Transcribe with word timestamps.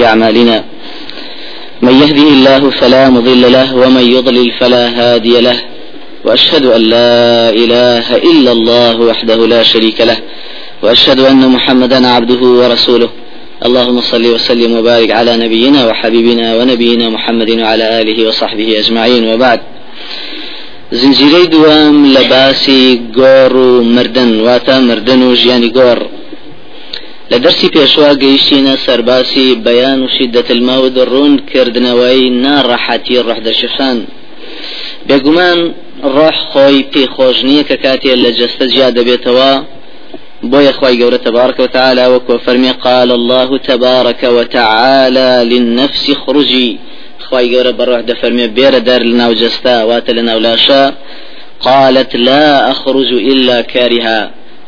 أعمالنا. 0.00 0.64
من 1.82 1.92
يهده 2.02 2.22
الله 2.22 2.70
فلا 2.70 3.10
مضل 3.10 3.52
له 3.52 3.76
ومن 3.76 4.02
يضلل 4.12 4.52
فلا 4.60 4.88
هادي 4.88 5.40
له. 5.40 5.58
وأشهد 6.24 6.66
أن 6.66 6.80
لا 6.80 7.50
إله 7.50 8.16
إلا 8.16 8.52
الله 8.52 9.00
وحده 9.00 9.46
لا 9.46 9.62
شريك 9.62 10.00
له. 10.00 10.16
وأشهد 10.82 11.20
أن 11.20 11.48
محمدا 11.48 12.08
عبده 12.08 12.42
ورسوله. 12.46 13.08
اللهم 13.66 14.00
صل 14.00 14.26
وسلم 14.26 14.78
وبارك 14.78 15.10
على 15.10 15.36
نبينا 15.36 15.86
وحبيبنا 15.86 16.56
ونبينا 16.56 17.08
محمد 17.08 17.50
وعلى 17.50 18.00
آله 18.00 18.28
وصحبه 18.28 18.78
أجمعين. 18.78 19.24
وبعد. 19.32 19.60
زنجيري 20.92 21.46
دوام 21.46 22.06
لباسي 22.06 23.00
غور 23.16 23.82
مردن 23.82 24.40
واتا 24.40 24.80
مردن 24.80 25.22
وجياني 25.22 25.72
غور. 25.76 26.15
لە 27.30 27.36
دەرسی 27.44 27.68
پێشوا 27.76 28.10
گەیشتینە 28.22 28.74
سەرباسی 28.86 29.48
بەیان 29.66 30.00
و 30.02 30.08
شیدەت 30.16 30.48
المەود 30.56 30.96
ڕوونکردنەوەی 31.12 32.22
ناڕەحەتی 32.44 33.22
ڕەحدەشەشان 33.26 33.98
بێگومان 35.08 35.58
ڕۆح 36.14 36.38
خۆی 36.50 36.86
پێخۆش 36.92 37.36
نییە 37.48 37.64
کە 37.68 37.76
کاتێ 37.84 38.12
لە 38.24 38.30
جەستە 38.38 38.64
جیا 38.72 38.88
دەبێتەوە 38.98 39.52
بۆیە 40.50 40.72
خی 40.78 40.94
گەورە 41.00 41.18
تبارك 41.26 41.58
وتعالى 41.60 42.04
وەکو 42.14 42.34
فەرمی 42.44 42.72
قال 42.86 43.10
الله 43.10 43.58
تبارك 43.70 44.22
وتعالى 44.38 45.30
للنفس 45.50 46.04
خروجي 46.22 46.78
خی 47.26 47.46
گەورە 47.52 47.72
بەڕۆح 47.78 48.02
دەفەرمێ 48.10 48.46
بێرە 48.56 48.80
دەر 48.88 49.02
لەناو 49.10 49.32
جەستا 49.40 49.76
واتە 49.88 50.10
لەناو 50.18 50.38
لاشە 50.46 50.82
قالت 51.60 52.16
لا 52.16 52.70
أخرج 52.72 53.10
إلا 53.12 53.56
كارها. 53.62 54.20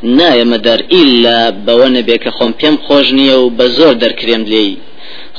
نایەمە 0.02 0.58
دەر 0.66 0.80
ئیلا 0.94 1.38
بەوە 1.66 1.88
نەبێ 1.96 2.16
کە 2.24 2.30
خۆم 2.36 2.52
پێم 2.60 2.76
خۆش 2.84 3.06
نییە 3.18 3.36
و 3.42 3.50
بە 3.58 3.66
زۆر 3.78 3.94
دەرکرێم 4.02 4.44
لێی 4.52 4.76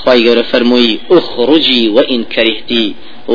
خی 0.02 0.20
گەورە 0.26 0.44
فەرمووی 0.52 1.00
ئوخڕوجی 1.12 1.84
و 1.96 1.98
ئین 2.10 2.24
کەریهتی 2.34 2.86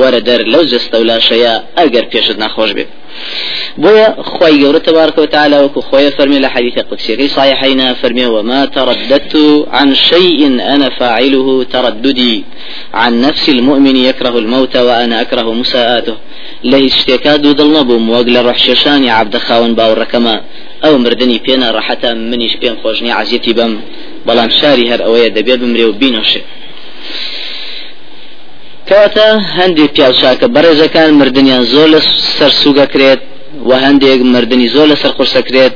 وەرە 0.01 0.21
دەر 0.29 0.41
لەو 0.53 0.65
جستە 0.73 0.97
و 1.01 1.05
لاشەیە 1.11 1.55
ئەگەر 1.79 2.05
پێشت 2.13 2.37
ناخۆش 2.43 2.71
بێت 2.77 2.91
بۆیە 3.83 4.09
خی 4.33 4.55
گەورە 4.63 4.81
تبارك 4.89 5.17
وتعالى 5.19 5.57
وكو 5.65 5.81
خويا 5.81 6.11
فرمي 6.11 6.39
لحديث 6.39 6.77
قدسي 6.91 7.29
صحيحين 7.29 7.81
فرمي 7.95 8.27
وما 8.27 8.65
ترددت 8.65 9.35
عن 9.77 9.95
شيء 9.95 10.41
أنا 10.75 10.89
فاعله 10.99 11.65
ترددي 11.75 12.45
عن 12.95 13.21
نفس 13.21 13.49
المؤمن 13.49 13.97
يكره 13.97 14.39
الموت 14.39 14.77
وأنا 14.77 15.21
أكره 15.21 15.53
مساءاته 15.53 16.17
له 16.65 16.87
اشتكاد 16.87 17.43
دل 17.59 17.73
نبوم 17.79 18.11
وقل 18.11 18.37
روح 18.47 18.59
ششاني 18.59 19.11
عبد 19.11 19.37
خاون 19.37 19.75
باور 19.75 19.99
ركما 19.99 20.41
ئەو 20.85 20.95
مردنی 21.05 21.39
پێنا 21.47 21.69
ڕەحەتە 21.77 22.11
منیش 22.31 22.55
پێم 22.61 22.77
خۆشنی 22.83 23.13
عزیەتی 23.21 23.53
بم 23.59 23.73
بەڵام 24.27 24.51
شاری 24.59 24.91
هەر 24.91 25.01
ئەوەیە 25.05 25.31
دەبێت 25.37 25.59
بمرێ 25.63 25.85
و 25.89 25.99
بینۆشێ. 26.01 26.43
کەواتە 28.89 29.29
هەندێک 29.59 29.91
پیاوچاکە 29.97 30.47
بەڕێزەکان 30.55 31.11
مردیان 31.21 31.65
زۆر 31.73 31.89
لە 31.95 32.01
سەر 32.39 32.53
سوگەکرێت 32.63 33.21
و 33.69 33.71
هەندێک 33.85 34.21
مردنی 34.35 34.69
زۆر 34.75 34.87
لە 34.93 34.97
سەر 35.03 35.13
قورسەکرێت 35.19 35.75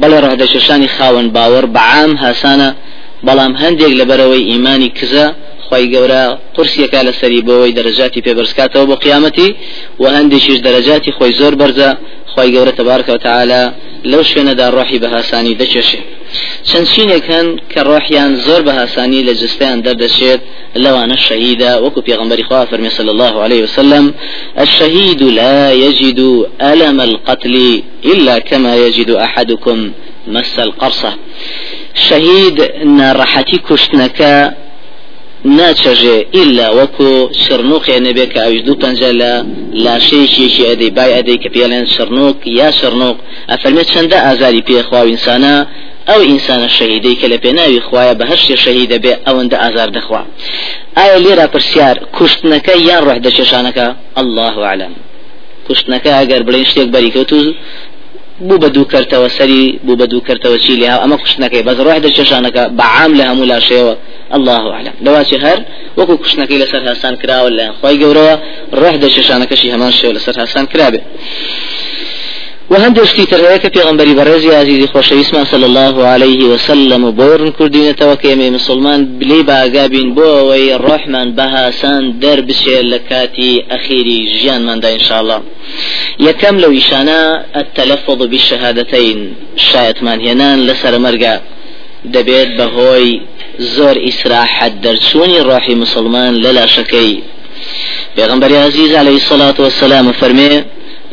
بەڵێ 0.00 0.18
ڕەهدەشەشانی 0.24 0.88
خاوەن 0.96 1.26
باوەڕ 1.36 1.66
بەعام 1.76 2.12
هاسانە 2.24 2.68
بەڵام 3.26 3.52
هەندێک 3.62 3.92
لەبەرەوەی 4.00 4.46
ئیمانی 4.50 4.90
کزە 4.98 5.26
خی 5.66 5.84
گەورە 5.94 6.22
قرسیەکە 6.56 7.00
لە 7.08 7.12
سەری 7.20 7.42
بۆەوەی 7.46 7.76
دەرەجاتی 7.78 8.24
پێبرسکاتەوە 8.26 8.84
بۆ 8.90 8.96
قیامەتی 9.04 9.48
و 10.00 10.04
هەندێکیش 10.16 10.58
دەرەجاتی 10.66 11.12
خۆی 11.16 11.32
زۆر 11.40 11.54
بەرزە 11.60 11.90
خی 12.32 12.48
گەورە 12.54 12.72
تبارکە 12.78 13.12
و 13.14 13.22
تعاالە 13.26 13.62
لەو 14.10 14.22
شوێنەدا 14.30 14.66
ڕۆحی 14.76 14.98
بەهاسانی 15.04 15.54
دەچێشێ 15.60 16.00
چەند 16.68 16.86
چینێک 16.92 17.24
هەن 17.32 17.46
کە 17.72 17.80
ڕۆحیان 17.90 18.32
زۆر 18.46 18.60
بەهاسانی 18.68 19.22
لە 19.28 19.32
جستیان 19.40 19.78
دەردەچێت 19.86 20.40
لەوانە 20.84 21.16
شەهیدا 21.26 21.72
وەکو 21.84 22.00
پێغمبەری 22.08 22.44
خوا 22.48 22.60
فەرمی 22.70 22.90
صلى 22.98 23.10
الله 23.14 23.34
عليه 23.44 23.62
وسلم 23.66 24.04
الشهيد 24.64 25.22
لا 25.22 25.72
يجد 25.84 26.20
ألم 26.72 26.98
القتل 27.08 27.82
إلا 28.12 28.38
كما 28.38 28.72
يجد 28.84 29.10
أحدكم 29.10 29.78
مس 30.34 30.58
القرصة 30.58 31.12
شهيد 31.94 32.58
نارحتي 32.84 33.58
كشتنكا 33.68 34.54
ناچەژێ 35.44 36.16
ئللا 36.38 36.68
وەکو 36.78 37.10
شرنووقێ 37.42 37.96
نەبێت 38.06 38.30
کە 38.34 38.40
ئەوش 38.44 38.60
دوو 38.66 38.80
پەنج 38.82 39.00
لە 39.20 39.32
لاشەیەکیشی 39.84 40.64
ئەدەی 40.70 40.90
بای 40.96 41.12
ئەدەی 41.16 41.38
کە 41.42 41.48
پێڵێن 41.54 41.84
شرنووک 41.94 42.38
یا 42.60 42.68
شرنووق 42.78 43.16
ئەفەرمێت 43.50 43.88
چەندە 43.92 44.18
ئازاری 44.26 44.62
پێخوا 44.68 45.00
ئینسانە؟ 45.10 45.54
ئەو 46.08 46.20
ئینسانە 46.28 46.68
شەهیدەی 46.76 47.16
کە 47.20 47.26
لە 47.32 47.38
پێناوی 47.44 47.80
خوایە 47.86 48.14
بە 48.18 48.24
هەر 48.30 48.40
شێ 48.46 48.56
شەهیدە 48.64 48.98
بێ 49.04 49.12
ئەوەندە 49.26 49.56
ئازار 49.62 49.90
دەخوا. 49.96 50.22
ئایا 50.98 51.16
لێرە 51.24 51.46
پرسیار 51.52 51.96
کوشتنەکە 52.16 52.74
یان 52.88 53.02
ڕح 53.06 53.18
دەچێشانەکە؟ 53.26 53.86
الله 54.22 54.54
عالم 54.68 54.92
کوشتنەکە 55.66 56.10
ئەگەر 56.18 56.42
بڵین 56.46 56.66
شتێک 56.70 56.88
بەریکەوت 56.94 57.30
و 57.32 57.40
بوو 58.48 58.58
بە 58.62 58.68
دوو 58.74 58.84
کردەوە 58.92 59.28
سەری 59.38 59.64
بوو 59.84 59.96
بە 60.00 60.06
دوو 60.10 60.20
کردەوە 60.28 60.58
چی 60.64 60.74
لێ 60.80 60.88
ئەمە 61.02 61.16
کوشتنەکەی 61.22 61.62
بەز 61.68 61.78
ڕح 61.86 61.98
دەچێشانەکە 62.06 62.62
بەعام 62.78 63.12
لە 63.18 63.24
هەموو 63.28 63.50
لاشەوە 63.52 63.94
الله 64.36 64.64
أعلم. 64.74 64.94
لەواچی 65.04 65.38
هەر 65.44 65.58
وەکو 65.98 66.14
کوشتنەکەی 66.22 66.58
لەسەر 66.62 66.82
هەسان 66.90 67.14
کراوە 67.22 67.50
لە 67.58 67.66
خی 67.80 67.96
گەورەوە 68.02 68.34
ڕح 68.80 68.94
دەچێشانەکەشی 69.04 69.72
هەمان 69.74 69.92
شێو 69.98 70.12
لەسەر 70.16 70.36
هەسان 70.42 70.64
کرابێ 70.72 71.00
وهندشتی 72.72 73.26
ترهەیە 73.32 73.58
کە 73.62 73.68
پێغمبەری 73.76 74.16
بەڕێزی 74.18 74.52
عزیزی 74.60 74.86
خۆشەویستمان 74.92 75.44
صلى 75.52 75.66
الله 75.70 76.04
عليه 76.12 76.44
وسلم 76.52 77.04
و 77.04 77.12
بۆرن 77.20 77.50
کوردینەتەوە 77.58 78.16
کە 78.20 78.26
ئێمە 78.30 78.48
مسلمان 78.56 79.00
بلێ 79.18 79.42
باگابین 79.50 80.14
بۆ 80.16 80.26
ئەوەی 80.36 80.78
ڕۆحمان 80.86 81.28
بەهاسان 81.38 82.02
دەربچێ 82.22 82.78
لە 82.92 82.98
کاتی 83.10 83.64
ئەخیری 83.70 84.20
ژیانماندا 84.38 84.88
ئینشاءالله 84.88 85.40
یەکەم 86.26 86.56
لەو 86.62 86.72
ئیشانە 86.78 87.20
التلفظ 87.60 88.20
بالشهادتين 88.32 89.18
شایەتمان 89.68 90.18
هێنان 90.26 90.58
لەسەر 90.68 90.94
مەرگە 91.04 91.34
دەبێت 92.14 92.50
بەهۆی 92.58 93.10
زۆر 93.58 93.96
ئیسراحەت 94.06 94.72
دەرچوونی 94.84 95.40
ڕۆحی 95.48 95.74
مسلمان 95.74 96.42
لە 96.42 96.50
لاشەکەی. 96.58 97.22
پێغمبەری 98.16 98.56
عزیز 98.68 98.94
عليه 98.94 99.16
الصلاة 99.22 99.54
والسلام 99.58 100.12
فەرمێ 100.12 100.64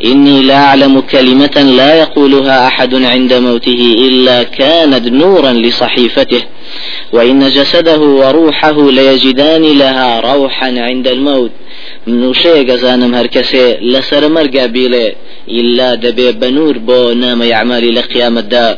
إني 0.04 0.42
لا 0.42 0.54
أعلم 0.54 1.00
كلمة 1.00 1.56
لا 1.76 1.94
يقولها 1.94 2.66
أحد 2.66 2.94
عند 2.94 3.32
موته 3.34 3.96
إلا 4.08 4.42
كانت 4.42 5.08
نورا 5.08 5.52
لصحيفته 5.52 6.42
وإن 7.12 7.48
جسده 7.48 8.00
وروحه 8.00 8.90
ليجدان 8.90 9.62
لها 9.62 10.20
روحا 10.20 10.66
عند 10.66 11.08
الموت. 11.08 11.50
منوشەیە 12.08 12.62
گەزانم 12.70 13.12
هەر 13.18 13.26
کەسێ 13.36 13.66
لەسەر 13.92 14.24
مەرگا 14.36 14.66
بیڵێ 14.74 15.06
ئللا 15.48 15.90
دەبێ 16.04 16.28
بە 16.40 16.48
نور 16.58 16.74
بۆ 16.88 17.00
نامە 17.22 17.46
عمالی 17.60 17.92
لە 17.98 18.02
قیامەتدا. 18.12 18.68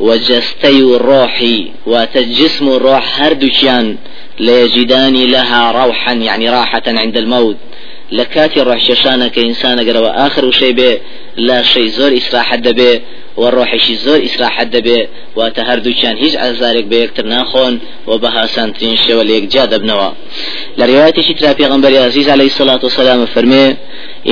وجستي 0.00 0.80
الروحي 0.96 1.70
وتجسم 1.86 2.68
الروح 2.68 3.20
هردوشيان 3.20 3.96
ليجدان 4.40 5.14
لها 5.14 5.72
روحا 5.84 6.12
يعني 6.12 6.50
راحة 6.50 6.82
عند 6.86 7.16
الموت. 7.16 7.56
لە 8.12 8.24
کاتی 8.34 8.60
ڕحشەشانە 8.70 9.28
کە 9.34 9.40
ئینسانەگەرەوە 9.46 10.10
آخر 10.26 10.44
وشەی 10.44 10.74
بێ 10.78 10.92
لا 11.36 11.62
شەی 11.62 11.88
زۆر 11.96 12.12
ئیسراحەت 12.18 12.60
دەبێ 12.68 12.92
و 13.40 13.42
ڕۆحشی 13.56 13.96
زۆر 14.04 14.20
ئیسراحەت 14.26 14.68
دەبێ 14.76 15.00
واتە 15.38 15.62
هەردووچیان 15.68 16.16
هیچ 16.24 16.34
ئازارێک 16.42 16.86
بە 16.90 16.96
یەکتر 17.04 17.26
ناخۆن 17.34 17.74
و 18.08 18.12
بە 18.22 18.28
هاسانترین 18.36 18.96
شێوە 19.04 19.22
لە 19.28 19.32
یەکجا 19.38 19.64
دەبنەوە. 19.72 20.10
لە 20.78 20.84
ڕوايتێکی 20.90 21.34
ترا 21.38 21.52
پێغمبەری 21.60 21.98
عزیز 22.08 22.28
عليه 22.34 22.48
الصلاة 22.52 22.80
والسلام 22.86 23.20
فەرمێ 23.34 23.66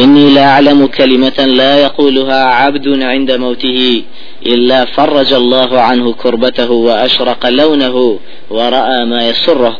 إني 0.02 0.26
لا 0.36 0.44
أعلم 0.44 0.86
كلمة 0.86 1.38
لا 1.60 1.72
يقولها 1.86 2.40
عبد 2.60 2.86
عند 3.02 3.30
موته 3.44 4.02
إلا 4.46 4.84
فرج 4.84 5.32
الله 5.32 5.80
عنه 5.80 6.12
كربته 6.12 6.70
وأشرق 6.70 7.46
لونه 7.46 8.18
ورأى 8.50 9.04
ما 9.04 9.28
يسره. 9.28 9.74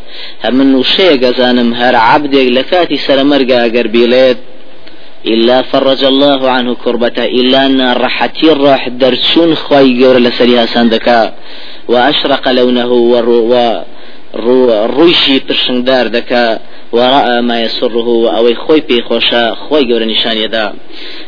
هم 0.45 0.55
من 0.55 0.83
شيء 0.83 1.33
زانم 1.39 1.75
هر 1.75 1.95
عبدك 1.97 2.47
لكاتي 2.57 2.97
سرمرقا 2.97 3.63
قربيليت 3.75 4.39
إلا 5.27 5.63
فرج 5.63 6.05
الله 6.05 6.51
عنه 6.51 6.75
كربته 6.75 7.25
إلا 7.25 7.67
أن 7.67 7.93
رحتي 7.93 8.53
الراح 8.53 8.89
درسون 8.89 9.55
خواي 9.55 9.99
جور 9.99 10.19
لسريها 10.19 10.67
سندكا 10.67 11.33
وأشرق 11.89 12.49
لونه 12.49 12.93
و 12.93 13.83
ڕوویشی 14.35 15.39
پرشنگدار 15.49 16.09
دەکا 16.09 16.59
وراء 16.93 17.41
ما 17.41 17.61
يسره 17.61 18.09
أو 18.37 18.55
خوي 18.55 18.81
بي 18.81 19.03
خوشا 19.03 19.55
خوي 19.55 19.85
جور 19.85 20.05
نشانيدا 20.05 20.73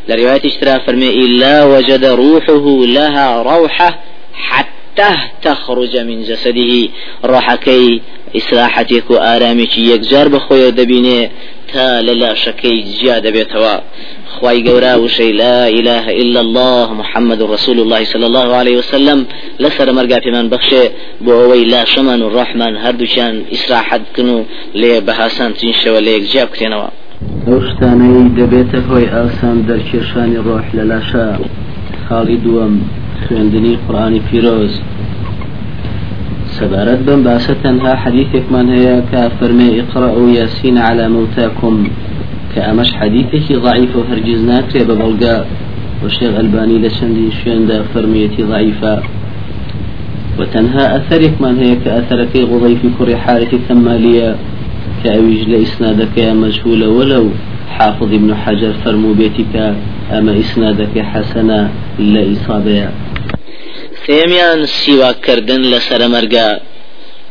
لرواية 0.08 0.40
اشترا 0.44 0.78
فرمي 0.78 1.08
إلا 1.08 1.64
وجد 1.64 2.04
روحه 2.04 2.86
لها 2.86 3.42
روحة 3.42 3.98
حتى 4.34 5.10
تخرج 5.42 5.96
من 5.96 6.22
جسده. 6.22 6.88
روحكي 7.24 8.00
إسراحتك 8.36 9.10
وآرامك 9.10 9.78
يكجار 9.78 10.28
بخوي 10.28 10.70
دبيني 10.70 11.30
تا 11.74 12.00
للا 12.00 12.34
شكي 12.34 12.74
جيا 13.00 13.16
دەبێتەوە 13.26 13.74
خواي 14.34 14.62
قورا 14.68 14.94
وشي 14.94 15.32
لا 15.32 15.68
إله 15.68 16.04
إلا 16.22 16.40
الله 16.40 16.86
محمد 17.00 17.42
رسول 17.42 17.78
الله 17.80 18.04
صلى 18.04 18.26
الله 18.26 18.48
عليه 18.56 18.76
وسلم. 18.76 19.26
لسر 19.60 19.92
مرقا 19.92 20.20
في 20.20 20.30
من 20.30 20.48
بخشي 20.48 20.84
بووي 21.20 21.64
لا 21.64 21.84
شمن 21.84 22.22
الرحمن 22.22 22.76
هردو 22.76 23.06
كان 23.14 23.42
إسراحة 23.52 24.00
كنو 24.16 24.44
لي 24.74 25.00
بهاسان 25.00 25.54
تنشو 25.54 25.98
ليك 25.98 26.22
جاب 26.34 26.48
كتنوا 26.54 26.88
ئەو 27.48 27.60
شتانەی 27.68 28.22
دەبێتە 28.38 28.78
هۆی 28.88 29.06
ئاسان 29.14 29.56
دەرکێشانی 29.68 30.38
ڕۆح 30.46 30.66
لە 30.76 30.84
لاشە 30.90 31.26
خاڵی 32.06 32.36
دووەم 32.44 32.74
خوێندنی 33.24 33.74
قڕانی 33.84 34.20
سەبارەت 36.58 37.00
بم 37.06 37.20
باسە 37.28 37.54
تەنها 37.62 37.92
حەدیثێکمان 38.02 38.66
هەیە 38.76 38.96
کە 39.10 39.22
فەرمێ 39.36 39.68
ئقرأ 39.78 40.10
و 40.22 40.24
یاسین 40.38 40.76
على 40.86 41.06
موتاكم. 41.16 41.76
کە 42.52 42.60
ئەمەش 42.66 42.90
حەدیثێکی 43.00 43.54
ضعیف 43.64 43.92
و 43.96 44.06
هەرگیز 44.10 44.40
ناکرێ 44.50 44.82
بە 44.88 44.94
بەڵگا 45.00 45.36
وشيخ 46.02 46.32
ئەلبانی 46.38 46.78
لە 46.84 46.90
چەندی 46.96 47.28
شوێندا 47.38 47.78
فەرمیەتی 47.90 48.42
ضعیفە 48.50 48.94
وتەنها 50.38 50.84
ئەثەرێک 50.94 51.34
من 51.44 51.56
کە 51.82 51.90
ئەثەرەکەی 51.96 52.48
غضەیفی 52.50 52.90
کوڕی 52.96 53.16
حارثی 53.24 53.58
تەمالیە 53.66 54.30
كأويج 55.04 55.42
لإسنادك 55.52 56.18
يا 56.18 56.32
مجهول 56.32 56.82
ولو. 56.98 57.26
حافظ 57.76 58.10
ابن 58.18 58.34
حجر 58.42 58.72
فرمو 58.84 59.12
بيتك. 59.20 59.54
أما 60.16 60.32
إسنادك 60.42 60.94
حسنا 60.98 61.68
لا 61.98 62.22
إصابة 62.32 62.88
سيميان 64.06 64.66
سيوا 64.66 65.12
كردن 65.12 65.62
لسر 65.62 66.08
مرقا 66.08 66.60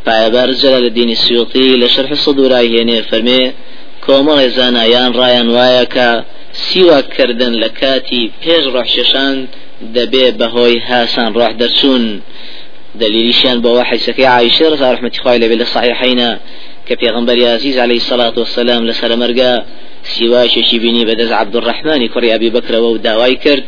پایبار 0.06 0.52
جلال 0.52 0.84
الدین 0.84 1.16
سیوطی 1.16 1.76
لشرح 1.82 2.14
صدورای 2.14 2.68
هێنێ 2.74 3.00
فەرمێ 3.10 3.42
کۆمەڵی 4.06 4.48
زانایان 4.58 5.12
ڕایان 5.20 5.48
وایە 5.56 5.86
کە 5.96 6.10
سیواکردن 6.54 7.54
لە 7.64 7.70
کاتی 7.80 8.32
پێش 8.42 8.64
ڕۆحشەشان 8.74 9.36
دەبێ 9.96 10.26
بەهۆی 10.40 10.78
هاسان 10.90 11.30
ڕۆح 11.38 11.52
دەرچوون 11.62 12.04
دلیلیشیان 13.02 13.58
بۆ 13.64 13.72
حیسەکەی 13.90 14.28
عیشە 14.38 14.66
ڕزا 14.72 14.88
ڕحمەتی 14.96 15.20
خوای 15.24 15.40
لەبێ 15.44 15.56
لە 15.62 15.68
صحیحینە 15.74 16.30
کە 16.88 16.94
پێغمبەری 17.02 17.46
عزیز 17.56 17.78
عليه 17.86 18.00
الصلاة 18.04 18.36
والسلام 18.42 18.82
لەسەر 18.90 19.12
مەرگا 19.22 19.54
سیواشێکی 20.14 20.78
بینی 20.84 21.06
بەدەست 21.10 21.34
عبدالرحمانی 21.42 22.10
کوڕی 22.14 22.30
ئەبی 22.34 22.50
بکرەوە 22.56 22.90
و 22.94 22.98
داوای 22.98 23.36
کرد. 23.36 23.64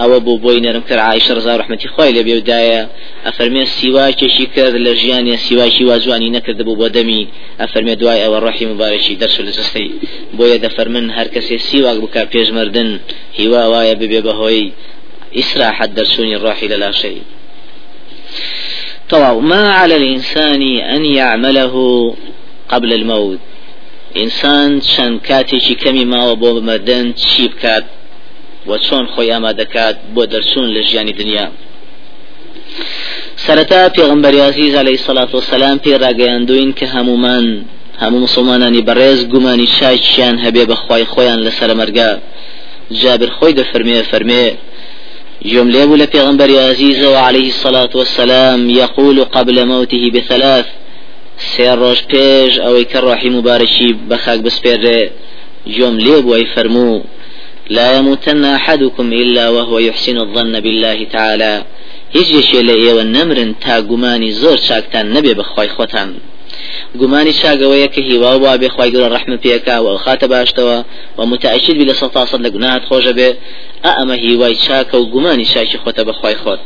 ئەوە 0.00 0.18
بۆ 0.26 0.32
بۆی 0.44 0.60
نەرم 0.66 0.84
کرد 0.88 1.02
عیشە 1.10 1.32
ڕزا 1.38 1.54
ڕحمەتی 1.60 1.88
خوای 1.94 2.12
لە 2.16 2.22
بێودایە. 2.26 2.80
ئەفەرمێ 3.26 3.64
سیواکێکی 3.76 4.46
کرد 4.54 4.74
لە 4.86 4.92
ژیانی 5.00 5.36
سیواشی 5.46 5.84
وازوانی 5.90 6.30
نەکرد 6.36 6.60
بوو 6.66 6.78
بۆ 6.80 6.88
دەمی. 6.96 7.22
ئەفەرمێ 7.62 7.94
دوای 8.00 8.22
ئەوە 8.24 8.38
ڕحی 8.46 8.66
مبارەکی 8.72 9.18
دەرش 9.20 9.36
لە 9.46 9.52
جستەی 9.56 9.90
بۆیە 10.36 10.58
دەفەرمن 10.64 11.06
هەر 11.16 11.28
کەسێ 11.34 11.56
سیواک 11.68 11.98
بکە 12.04 12.22
پێشمەردن. 12.32 12.90
هیوا 13.38 13.62
وایە 13.72 13.94
ببێ 14.00 14.20
بەهۆی. 14.26 14.64
إسراحة 15.42 15.86
درسوني 15.86 16.36
الراحي 16.36 16.66
للاشي 16.68 17.16
طبعا 19.08 19.32
ما 19.40 19.72
على 19.72 19.96
الإنسان 19.96 20.62
أن 20.94 21.04
يعمله 21.04 21.74
قبل 22.68 22.92
الموت. 22.92 23.38
ئینسان 24.20 24.80
چەند 24.80 25.16
کاتێکی 25.28 25.74
کەمی 25.82 26.04
ماوە 26.12 26.34
بۆ 26.42 26.50
بمەدەن 26.56 27.06
چی 27.22 27.48
بکات؟ 27.48 27.84
و 28.68 28.78
چۆن 28.86 29.04
خۆی 29.12 29.30
ئامادەکات 29.34 29.96
بۆ 30.14 30.22
دەرچوون 30.32 30.68
لە 30.76 30.80
ژیانی 30.88 31.14
دنیا؟ 31.20 31.46
سەرەتا 33.44 33.80
پێغمبەر 33.96 34.34
عزیز 34.48 34.74
عليه 34.82 34.96
الصلاة 35.00 35.30
والسلام 35.36 35.76
پێ 35.84 35.92
ڕاگەیاندوین 36.02 36.70
کە 36.78 36.86
هەمومان 36.94 37.46
هەموو 38.02 38.24
مسلمانانی 38.26 38.86
بەڕێز 38.88 39.20
گومانی 39.32 39.68
شاکیان 39.78 40.36
هەبێ 40.44 40.64
بەخوای 40.70 41.04
خۆیان 41.12 41.40
لەسەر 41.46 41.70
مەرگا. 41.80 42.12
جابر 43.00 43.30
خۆی 43.36 43.54
دەفەرمێ 43.58 43.98
فەرمێ 44.10 44.46
جملة 45.52 45.86
بولا 45.86 46.06
پیغمبر 46.06 46.50
عزيز 46.70 47.04
وعليه 47.04 47.48
الصلاة 47.54 47.92
والسلام 47.94 48.70
يقول 48.70 49.24
قبل 49.24 49.64
موته 49.64 50.10
بثلاث 50.14 50.66
ڕۆژ 51.80 51.98
پێش 52.12 52.52
ئەوەی 52.64 52.86
کە 52.90 52.98
ڕۆحی 53.06 53.30
مبارەکی 53.36 53.88
بەخاک 54.10 54.40
بسپێرێ 54.46 55.00
جۆم 55.74 55.96
لێ 56.04 56.16
بووی 56.24 56.46
فەرموو. 56.54 57.04
لا 57.70 57.96
يموتن 57.98 58.44
أحدكم 58.44 59.12
إلا 59.12 59.48
وهو 59.48 59.78
يحسن 59.78 60.16
الظن 60.18 60.60
بالله 60.60 61.04
تعالى. 61.04 61.62
هیچ 62.14 62.28
لە 62.68 62.74
ئێوە 62.82 63.04
نەمرن 63.16 63.54
تا 63.60 63.80
گومانی 63.80 64.32
زۆر 64.32 64.58
چاکتان 64.68 65.06
نەبێ 65.14 65.34
بەخوای 65.38 65.68
خۆتان. 65.76 66.10
گومانی 67.00 67.32
چاگەوەیە 67.40 67.88
کە 67.94 68.00
هیوا 68.08 68.32
وا 68.38 68.56
بێ 68.60 68.68
خی 68.74 68.90
گەۆ 68.94 69.06
ڕحمە 69.14 69.36
پێکا 69.44 69.76
و 69.80 69.98
خاتە 70.04 70.26
باشتەوە 70.32 70.78
و 71.18 71.26
متعشید 71.26 71.76
بی 71.78 71.84
لە 71.90 71.94
سە 72.00 72.06
تاسە 72.16 72.36
لە 72.44 72.50
گوناهات 72.54 72.82
خۆشە 72.88 73.12
بێ 73.18 73.28
ئەمە 73.84 74.16
هیوای 74.24 74.56
چاکە 74.64 74.94
و 74.94 75.06
گومانی 75.14 75.44
شاکی 75.44 75.78
خۆتە 75.84 76.02
بەخوای 76.08 76.36
خۆت. 76.42 76.60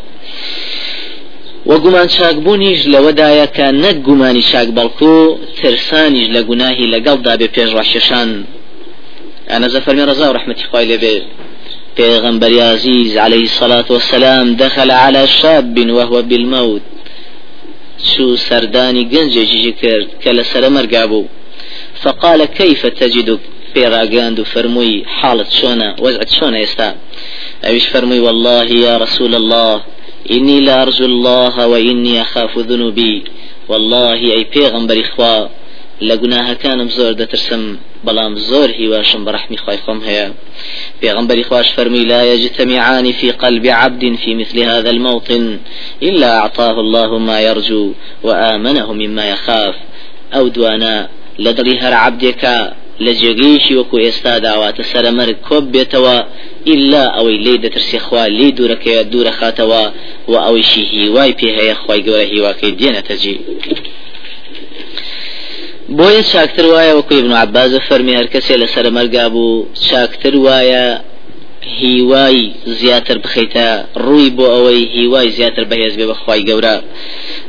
و 1.66 1.78
گومان 1.78 2.06
چاکبوونیش 2.16 2.80
لەوەدایە 2.94 3.46
کە 3.56 3.66
نەک 3.84 3.96
گومانی 4.08 4.42
چاک 4.50 4.68
بەڵکو 4.78 5.14
ترسانیش 5.60 6.26
لە 6.34 6.40
گوناهی 6.48 6.90
لەگەڵدا 6.94 7.32
بێ 7.40 7.48
پێش 7.54 7.70
ڕاشێشان 7.76 8.30
أنا 9.50 9.68
زفر 9.68 9.94
من 9.94 10.02
رضا 10.02 10.28
ورحمة 10.28 10.56
خوي 10.72 10.84
لبي. 10.84 11.22
پیغمبر 11.96 12.60
عزيز 12.60 13.16
عليه 13.16 13.42
الصلاة 13.42 13.84
والسلام 13.90 14.56
دخل 14.56 14.90
على 14.90 15.26
شاب 15.26 15.90
وهو 15.90 16.22
بالموت. 16.22 16.82
شو 18.16 18.36
سرداني 18.36 19.04
جنجي 19.04 19.72
كرد 19.72 20.08
كلا 20.24 20.42
سرمر 20.42 20.86
قابو 20.86 21.24
فقال 22.02 22.44
كيف 22.44 22.86
تجدك 22.86 23.40
بيراغاند 23.74 24.42
فرموي 24.42 25.04
حالة 25.06 25.46
شونا 25.60 25.96
وزعت 26.00 26.30
شونا 26.30 26.58
يستا 26.58 26.96
أيش 27.64 27.86
فرموي 27.86 28.20
والله 28.20 28.64
يا 28.64 28.96
رسول 28.96 29.34
الله 29.34 29.82
إني 30.30 30.60
لا 30.60 30.82
أرجو 30.82 31.04
الله 31.04 31.66
وإني 31.66 32.22
أخاف 32.22 32.58
ذنوبي 32.58 33.24
والله 33.68 34.14
أي 34.14 34.44
پیغمبر 34.44 35.00
إخوة 35.00 35.50
لقناها 36.00 36.54
كان 36.54 36.88
زور 36.88 37.12
دترسم 37.12 37.76
بلام 38.04 38.34
زور 38.36 38.70
هواشم 38.80 39.24
برحمي 39.24 39.56
خوايخم 39.56 40.00
هيا 40.00 40.32
پیغمبر 41.02 41.40
إخواش 41.40 41.68
فرمي 41.70 42.04
لا 42.04 42.32
يجتمعان 42.32 43.12
في 43.12 43.30
قلب 43.30 43.66
عبد 43.66 44.14
في 44.16 44.34
مثل 44.34 44.58
هذا 44.60 44.90
الموطن 44.90 45.58
إلا 46.02 46.38
أعطاه 46.38 46.80
الله 46.80 47.18
ما 47.18 47.40
يرجو 47.40 47.92
وآمنه 48.22 48.92
مما 48.92 49.30
يخاف. 49.30 49.74
أو 50.34 50.48
دوانا 50.48 51.08
لدري 51.38 51.78
هر 51.78 51.94
عبدك 51.94 52.72
لجيجيشي 53.00 53.76
وكو 53.76 53.98
ئێستا 53.98 54.38
داواتە 54.38 54.82
سەرمەرگ 54.92 55.36
کۆب 55.48 55.64
بێتەوە 55.74 56.16
ئللا 56.66 57.04
ئەوەی 57.16 57.38
لی 57.44 57.58
دەترسی 57.64 57.98
خوا 57.98 58.26
لی 58.26 58.52
دوورەکەی 58.52 59.04
دوورە 59.12 59.32
خاتەوە 59.40 59.84
و 60.28 60.34
ئەوەیشی 60.44 60.84
هیوای 60.94 61.32
پێ 61.38 61.48
هەیە 61.58 61.74
خی 61.82 62.00
گەورە 62.06 62.26
هیواکەی 62.32 62.76
دێنەتەجی. 62.80 63.36
بۆیە 65.96 66.22
چاکتر 66.32 66.66
وایە 66.72 66.92
وەکو 66.94 67.14
ابن 67.22 67.32
عباز 67.32 67.72
فەرمی 67.88 68.14
هەر 68.18 68.26
کەسێ 68.34 68.54
لە 68.62 68.66
سەرمەرگا 68.74 69.26
بوو 69.34 69.66
چاکتر 69.88 70.34
وایە 70.46 70.86
هیوای 71.80 72.38
زیاتر 72.80 73.18
بخەیتە 73.24 73.68
ڕووی 74.04 74.30
بۆ 74.36 74.46
ئەوەی 74.54 74.82
هیوای 74.96 75.30
زیاتر 75.36 75.64
بەهێز 75.70 75.94
بێ 75.98 76.06
بەخوای 76.10 76.44
گەورە. 76.48 76.76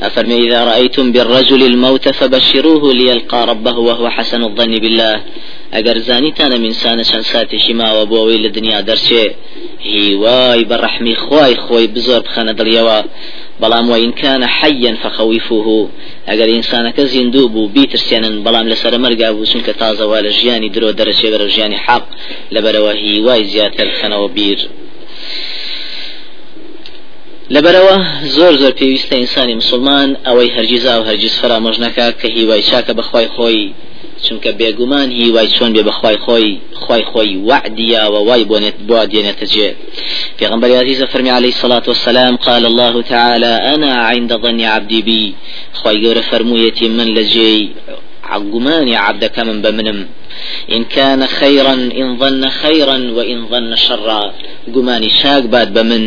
أفرمي 0.08 0.38
إذا 0.46 0.60
رأيتم 0.72 1.12
بالرجل 1.12 1.62
الموت 1.64 2.06
فبشروه 2.20 2.94
ليلقى 2.94 3.42
ربه 3.52 3.78
وهو 3.88 4.10
حسن 4.16 4.42
الظن 4.44 4.74
بالله. 4.84 5.16
ئەگەر 5.76 5.98
زانیتانە 6.08 6.58
میسانە 6.66 7.04
چەند 7.10 7.26
ساتێکی 7.34 7.74
ماوە 7.80 8.04
بۆ 8.10 8.16
ئەوەی 8.22 8.44
لە 8.46 8.50
دنیا 8.58 8.82
دەرچێ 8.90 9.26
هیوای 9.80 10.66
بەڕەحمی 10.70 11.16
خوای 11.24 11.56
خۆی 11.64 11.88
بزۆر 11.94 12.22
بخەنە 12.28 12.54
دڵیەوە. 12.60 13.00
بەڵام 13.62 13.86
وإن 13.90 14.12
كان 14.12 14.46
حيا 14.46 14.92
فخوفوه 15.04 15.90
ئەگەر 16.30 16.50
ئینسانەکە 16.56 17.04
زیندوو 17.14 17.48
بوو 17.54 17.72
بیترسێنن 17.76 18.36
بەڵام 18.46 18.66
لەسەر 18.72 18.94
مەرگا 19.04 19.30
بوو 19.36 19.50
چونکە 19.52 19.74
تازەوا 19.82 20.20
لە 20.26 20.32
ژیانی 20.40 20.70
درۆ 20.76 20.90
دەرەچێ 21.00 21.28
بەرە 21.34 21.48
ژیانی 21.56 21.80
حەق 21.86 22.06
لەبەرەوە 22.56 22.94
هیوای 23.04 23.44
زیاتر 23.52 23.88
بخەنەوە 23.92 24.28
بیر. 24.36 24.60
لەبەرەوە 27.56 27.98
زۆر 28.36 28.54
زۆر 28.62 28.74
پێویستە 28.80 29.16
ئینسانی 29.22 29.56
مسلمان 29.62 30.10
ئەوەی 30.26 30.50
هەرگیزا 30.56 30.94
و 31.00 31.08
هەرگیز 31.10 31.34
فرامۆژ 31.42 31.76
نەکە 31.86 32.06
کە 32.20 32.28
هیوای 32.36 32.64
چاکە 32.70 32.94
بەخوای 33.00 33.28
خۆی 33.36 33.62
چونکە 34.26 34.50
بێگومان 34.60 35.10
هی 35.18 35.30
وای 35.36 35.48
چۆن 35.56 35.72
بێ 35.76 35.84
بەخوای 35.90 36.18
خۆی 36.26 36.48
خی 36.84 37.04
خۆی 37.12 37.32
وعدیا 37.50 38.04
و 38.14 38.16
وای 38.28 38.44
بۆنێت 38.52 38.78
بۆ 38.88 39.00
دێنێتە 39.12 39.46
جێ. 39.54 39.70
پیغمبر 40.40 40.70
عزيز 40.82 41.04
فرمي 41.04 41.32
عليه 41.38 41.52
الصلاة 41.56 41.86
والسلام 41.92 42.36
قال 42.48 42.64
الله 42.72 43.02
تعالى 43.02 43.54
أنا 43.74 43.92
عند 44.10 44.32
ظن 44.44 44.62
عبدي 44.62 45.02
بي 45.08 45.36
خي 45.82 45.96
جور 46.04 46.18
فرمويتي 46.22 46.88
من 46.98 47.08
لجي 47.18 47.70
عقماني 48.24 48.96
عبدك 48.96 49.40
من 49.40 49.62
بمنم 49.62 50.00
إن 50.76 50.84
كان 50.84 51.22
خيرا 51.28 51.74
إن 51.74 52.08
ظن 52.22 52.50
خيرا 52.50 52.98
وإن 53.18 53.38
ظن 53.52 53.76
شرا. 53.76 54.24
قماني 54.76 55.10
شاك 55.10 55.44
باد 55.44 55.70
بمن 55.74 56.04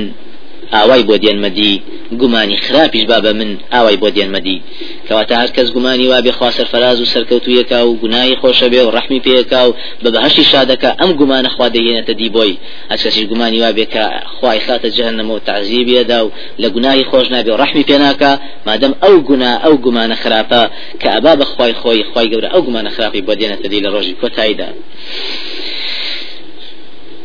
ئاوای 0.74 1.02
بۆ 1.08 1.16
دێنمەدی 1.24 1.72
گومانی 2.20 2.56
خراپیش 2.56 3.04
با 3.10 3.18
بە 3.24 3.32
من 3.38 3.50
ئاوای 3.72 3.96
بۆ 4.02 4.08
دێنمەدی. 4.16 4.58
کەواتە 5.06 5.34
هەر 5.42 5.50
کەس 5.56 5.68
گومانی 5.76 6.06
وا 6.12 6.20
بێ 6.24 6.32
خواسەر 6.38 6.66
فراز 6.72 6.98
و 7.00 7.10
سەرکەوتویەکە 7.12 7.78
و 7.88 7.96
گوناهی 8.02 8.36
خۆشە 8.40 8.68
بێ 8.72 8.80
و 8.84 8.90
ڕحمی 8.96 9.20
پێەکە 9.26 9.60
و 9.68 9.72
بە 10.02 10.08
بەهشتی 10.14 10.44
شادەکە 10.52 10.90
ئەم 11.00 11.10
گومانە 11.20 11.50
خوا 11.54 11.68
دەهێنێتە 11.74 12.14
دی 12.20 12.28
بۆی 12.36 12.58
هەر 12.90 12.98
کەسی 13.02 13.24
گومانی 13.30 13.60
وا 13.62 13.70
بێ 13.76 13.86
کە 13.94 14.04
خوای 14.34 14.60
خاتە 14.66 14.88
جەهنەمە 14.96 15.32
و 15.36 15.44
تعزیبێدا 15.48 16.20
و 16.26 16.32
لە 16.62 16.68
گوناهی 16.74 17.04
خۆش 17.10 17.26
نابێ 17.34 17.50
و 17.52 17.60
ڕحمی 17.62 17.84
پێناکە 17.90 18.32
مادەم 18.66 18.92
ئەو 19.02 19.16
گونا 19.28 19.52
ئەو 19.64 19.74
گومانە 19.84 20.16
خراپە 20.22 20.62
کە 21.00 21.08
ئەبا 21.14 21.32
بە 21.40 21.44
خوای 21.52 21.74
خۆی 21.80 22.04
خوای 22.10 22.28
گەورە 22.32 22.48
ئەو 22.52 22.62
گومانە 22.66 22.90
خراپی 22.96 23.22
بۆ 23.26 23.32
دێنێتە 23.40 23.66
دی 23.72 23.80
لە 23.84 23.88
ڕۆژی 23.94 24.14
کۆتاییدا. 24.20 24.68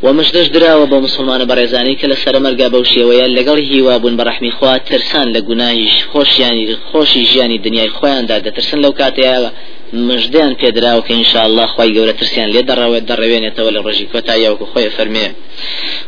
ومشدش 0.03 0.47
دراوە 0.47 0.85
بە 0.91 0.97
مسلمانە 1.05 1.45
بەڕێزانی 1.49 1.97
کە 1.99 2.05
لە 2.11 2.17
سەرمەرگا 2.23 2.67
بەو 2.73 2.83
شێوەیە 2.93 3.27
لەگەڵ 3.37 3.57
هیوا 3.69 3.95
بوون 3.99 4.17
بە 4.17 4.23
ڕحمی 4.29 4.51
خوا 4.57 4.77
ترسان 4.77 5.27
لە 5.35 5.41
گوناهیش 5.49 5.95
خۆشیانی 6.11 6.65
خۆشی 6.89 7.23
ژیانی 7.31 7.57
دنیای 7.65 7.89
خۆیاندا 7.97 8.37
دەترسن 8.45 8.79
لەو 8.85 8.93
کاتەیە 8.99 9.51
مژدیان 9.93 10.53
پێدراوە 10.61 11.01
کە 11.07 11.11
إنشاء 11.11 11.65
خوای 11.73 11.93
گەورە 11.95 12.13
ترسیان 12.19 12.49
لێ 12.53 12.61
دەڕەوێت 12.69 13.05
دەڕەوێنێتەوە 13.09 13.71
لە 13.75 13.79
ڕژی 13.85 14.07
کۆتاییەوەکو 14.13 14.65
خۆی 14.71 14.89
فەرمێ 14.97 15.27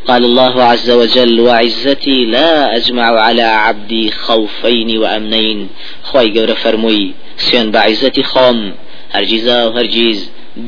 قال 0.07 0.23
الله 0.29 0.55
عز 0.71 0.89
وجل 0.89 1.39
وعزتي 1.39 2.25
لا 2.35 2.75
أجمع 2.77 3.07
على 3.27 3.41
عبدي 3.41 4.11
خوفين 4.11 4.89
وأمنين 4.97 5.59
خوي 6.03 6.29
جور 6.35 6.53
فرموي 6.63 7.13
سيان 7.37 7.71
بعزتي 7.71 8.23
خوم 8.23 8.73
هرجيزا 9.13 9.57
وهرجيز 9.65 10.19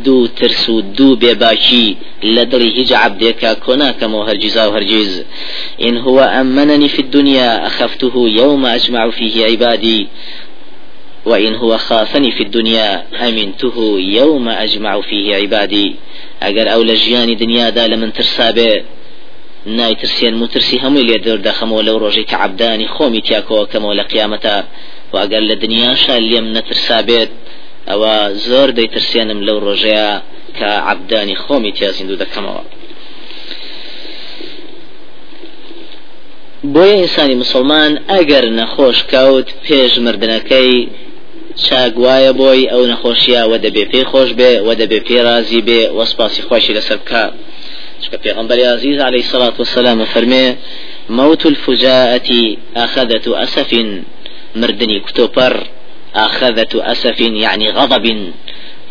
دو 0.06 0.28
ترس 0.28 0.70
و 0.70 0.82
دو 0.82 1.16
بێباکی 1.22 1.88
لە 2.36 2.44
دڵی 2.52 2.72
هیچ 2.78 2.92
عبدێکە 3.04 3.52
کۆناکەم 3.66 4.12
و 4.16 4.26
هەرگیزا 4.28 4.64
و 4.68 4.76
إن 5.88 5.98
هو 5.98 6.20
أمنني 6.42 6.88
في 6.88 7.02
الدنيا 7.06 7.68
أخفته 7.68 8.16
يوم 8.42 8.66
أجمع 8.66 9.10
فيه 9.10 9.46
عبادي. 9.46 10.08
وإن 11.26 11.54
هو 11.56 11.78
خافني 11.78 12.32
في 12.32 12.44
الدنيا 12.44 13.04
أمنته 13.28 13.78
يوم 14.00 14.50
أجمع 14.50 15.02
فيه 15.02 15.36
عبادي. 15.36 15.96
أجر 16.44 16.74
أو 16.74 16.84
لجياني 16.84 17.36
دنيا 17.36 17.70
دا 17.70 17.88
لمن 17.88 18.14
ترسابه 18.14 18.84
نایترسێن 19.66 20.34
مترسی 20.42 20.78
هەمووی 20.84 21.08
لێ 21.10 21.18
دەردەخەمەوە 21.26 21.86
لەو 21.88 21.98
ڕۆژەی 22.04 22.30
کە 22.30 22.34
عبدانی 22.34 22.88
خۆمی 22.96 23.22
تیاکەوە 23.28 23.70
کەمەوە 23.72 23.98
لە 24.00 24.04
قیامەتە 24.12 24.56
و 25.14 25.18
لێم 26.30 26.48
نەترسا 26.56 27.00
بێت 27.08 27.32
ئەوە 27.90 28.14
زۆر 28.48 28.70
دەیترسێنم 28.78 29.40
لەو 29.48 29.58
ڕۆژەیە 29.66 30.10
کە 30.58 30.70
عبدانی 30.92 31.36
خۆمی 31.44 31.76
تیازیندوو 31.78 32.22
دەکەمەوە. 32.24 32.64
بۆیە 36.74 36.96
ئینسانی 37.02 37.36
مسلمان 37.44 37.92
ئەگەر 38.12 38.46
نەخۆش 38.60 38.98
کەوت 39.12 39.48
پێش 39.66 39.92
مردنەکەی 40.06 40.74
چاگوایە 41.66 42.32
بۆی 42.40 42.70
ئەو 42.72 42.84
نەخۆشیە 42.92 43.42
و 43.52 43.54
دەبێ 43.66 43.84
پێی 43.92 44.06
خۆش 44.12 44.30
بێ 44.40 44.52
و 44.68 44.70
دەبێ 44.82 45.00
پێ 45.08 45.20
رازی 45.28 45.62
بێ 45.68 45.82
وەسپاسی 45.98 46.42
خۆشی 46.48 46.76
لەسەر 46.78 46.98
بکە 47.02 47.24
چکە 48.02 48.18
پێغمبەری 48.24 48.66
عزیز 48.76 48.98
عليه 49.08 49.24
الصلاة 49.26 49.56
والسلام 49.62 50.00
فەرمێ 50.14 50.46
موت 51.18 51.44
الفجاءة 51.52 52.30
أخذت 52.86 53.26
أسف 53.28 53.72
مردني 54.62 55.00
كتوبر 55.08 55.54
أخذة 56.16 56.68
أسف 56.76 57.22
يعني 57.22 57.70
غضب. 57.70 58.32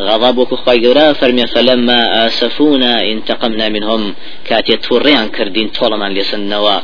غضبك 0.01 0.55
خوي 0.55 0.87
قرا 0.87 1.13
فرمي 1.13 1.47
فلما 1.47 2.27
آسفونا 2.27 3.03
انتقمنا 3.13 3.69
منهم. 3.69 4.15
كاتي 4.45 4.77
توريان 4.77 5.29
كردين 5.29 5.69
طولمان 5.69 6.15
لسنوا. 6.15 6.81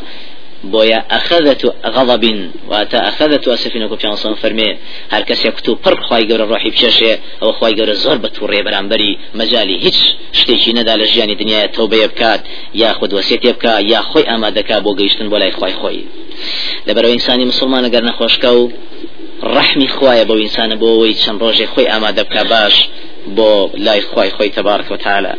بويا 0.64 1.04
أخذت 1.10 1.74
غضب. 1.86 2.50
أخذت 2.94 3.48
أسف 3.48 3.76
نكو 3.76 3.96
بيان 3.96 4.16
صن 4.16 4.34
فرمي. 4.34 4.76
هر 5.10 5.22
كس 5.22 5.44
يكتو 5.44 5.74
پر 5.74 6.00
خواي 6.00 6.22
قرا 6.32 6.44
روحي 6.44 6.70
بشاشه 6.70 7.18
أو 7.42 7.52
خواي 7.52 7.72
قرا 7.72 7.92
زور 7.92 8.16
بتوري 8.16 8.62
برانبري 8.62 9.18
مجالي 9.34 9.84
هيچ 9.84 9.98
شتيشي 10.32 10.72
ندا 10.72 10.96
لجياني 10.96 11.34
دنيا 11.34 11.66
توبة 11.66 11.96
يبكات 11.96 12.40
يا 12.74 12.92
خود 12.92 13.20
خوي 14.00 14.24
أما 14.34 14.50
دكا 14.50 14.78
بو 14.78 14.94
گيشتن 14.94 15.28
بولاي 15.28 15.52
خواي 15.52 15.72
خوي 15.72 16.04
لبرو 16.86 17.08
إنساني 17.12 17.44
مسلمان 17.44 17.84
اگر 17.84 18.04
نخوشكو 18.04 18.70
ڕحمی 19.42 19.88
خوایە 19.96 20.24
بۆ 20.28 20.34
ئینسانە 20.42 20.76
بۆ 20.80 20.86
ئەوەی 20.92 21.14
چەند 21.22 21.40
ڕۆژێ 21.42 21.66
خۆی 21.72 21.90
ئامادە 21.92 22.22
بکە 22.28 22.42
باش 22.50 22.76
بۆ 23.36 23.50
لای 23.84 24.00
خوای 24.00 24.30
خۆی 24.36 24.50
تەبارک 24.56 24.90
وتعالى 24.90 25.32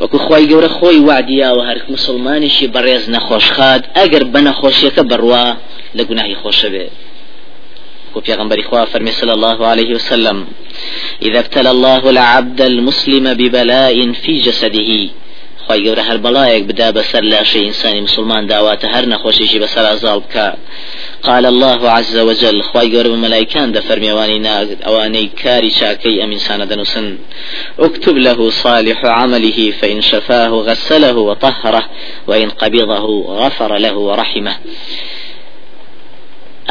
وەکو 0.00 0.18
خی 0.26 0.44
گەورە 0.50 0.70
خۆی 0.78 0.98
وعدیاوە 1.08 1.62
هەر 1.68 1.78
مسلمانیشی 1.94 2.66
بەڕێز 2.74 3.04
نەخۆشخات 3.14 3.82
ئەگەر 3.98 4.24
بە 4.32 4.40
نەخۆشیەکە 4.48 5.02
بڕوا 5.10 5.46
لە 5.96 6.02
گوناهی 6.08 6.36
خۆشە 6.42 6.68
بێ. 6.74 6.86
وبيغمبر 8.16 8.58
إخوة 8.60 8.84
فرمي 8.84 9.12
صلى 9.20 9.32
الله 9.32 9.66
عليه 9.66 9.90
وسلم 9.94 10.46
إذا 11.22 11.38
ابتلى 11.38 11.70
الله 11.70 12.02
العبد 12.10 12.60
المسلم 12.60 13.34
ببلاء 13.34 14.12
في 14.22 14.32
جسده. 14.46 14.90
خی 15.66 15.78
گەورە 15.84 16.02
هەر 16.08 16.18
بەڵایەک 16.24 16.62
بدا 16.70 16.88
بەسەر 16.96 17.22
لاشەی 17.32 17.64
ئینسانی 17.66 18.00
مسلمان 18.00 18.42
داواتە 18.52 18.86
هەر 18.94 19.04
نەخۆشیشی 19.12 19.58
بەسەر 19.64 19.84
ئازاڵ 19.90 20.18
بکە. 20.24 20.48
قال 21.22 21.46
الله 21.46 21.90
عز 21.90 22.18
وجل 22.18 22.62
خواي 22.62 22.96
قرب 22.96 23.10
ملايكان 23.10 23.72
دا 23.72 23.80
فرميواني 23.80 24.38
ناقد 24.38 24.82
اواني 24.86 25.26
كاري 25.26 25.70
شاكي 25.70 26.24
ام 26.24 26.32
انسان 26.32 26.68
دنسن 26.68 27.18
اكتب 27.78 28.16
له 28.16 28.50
صالح 28.50 29.04
عمله 29.04 29.72
فإن 29.80 30.00
شفاه 30.00 30.48
غسله 30.48 31.16
وطهره 31.16 31.88
وإن 32.26 32.50
قبضه 32.50 33.06
غفر 33.28 33.78
له 33.78 33.96
ورحمه. 33.96 34.56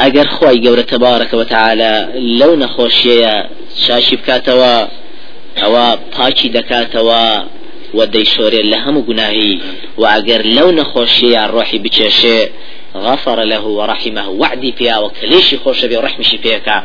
ئەگەر 0.00 0.28
خی 0.36 0.56
گەورە 0.64 0.84
تەبارەکە 0.92 1.34
وتعاالە 1.40 1.92
لەو 2.40 2.52
نەخۆشیەیە 2.62 3.34
شاشی 3.84 4.16
بکاتەوە 4.20 4.74
ئەوە 5.60 5.86
پاچی 6.14 6.48
دەکاتەوە 6.56 7.24
و 7.96 8.00
دەیشۆرێت 8.14 8.66
لە 8.72 8.78
هەموو 8.84 9.06
گوناهی 9.08 9.60
و 10.00 10.02
ئەگەر 10.12 10.42
لەو 10.56 10.68
نەخۆشیە 10.78 11.42
ڕۆحی 11.54 11.78
بچێشێ 11.84 12.40
غفر 12.94 13.42
له 13.42 13.64
ورحمه 13.66 14.28
وعدي 14.28 14.72
فيها 14.72 14.98
وكليشي 14.98 15.56
خوش 15.58 15.84
بي 15.84 15.96
ورحمشي 15.96 16.38
فيك؟ 16.38 16.82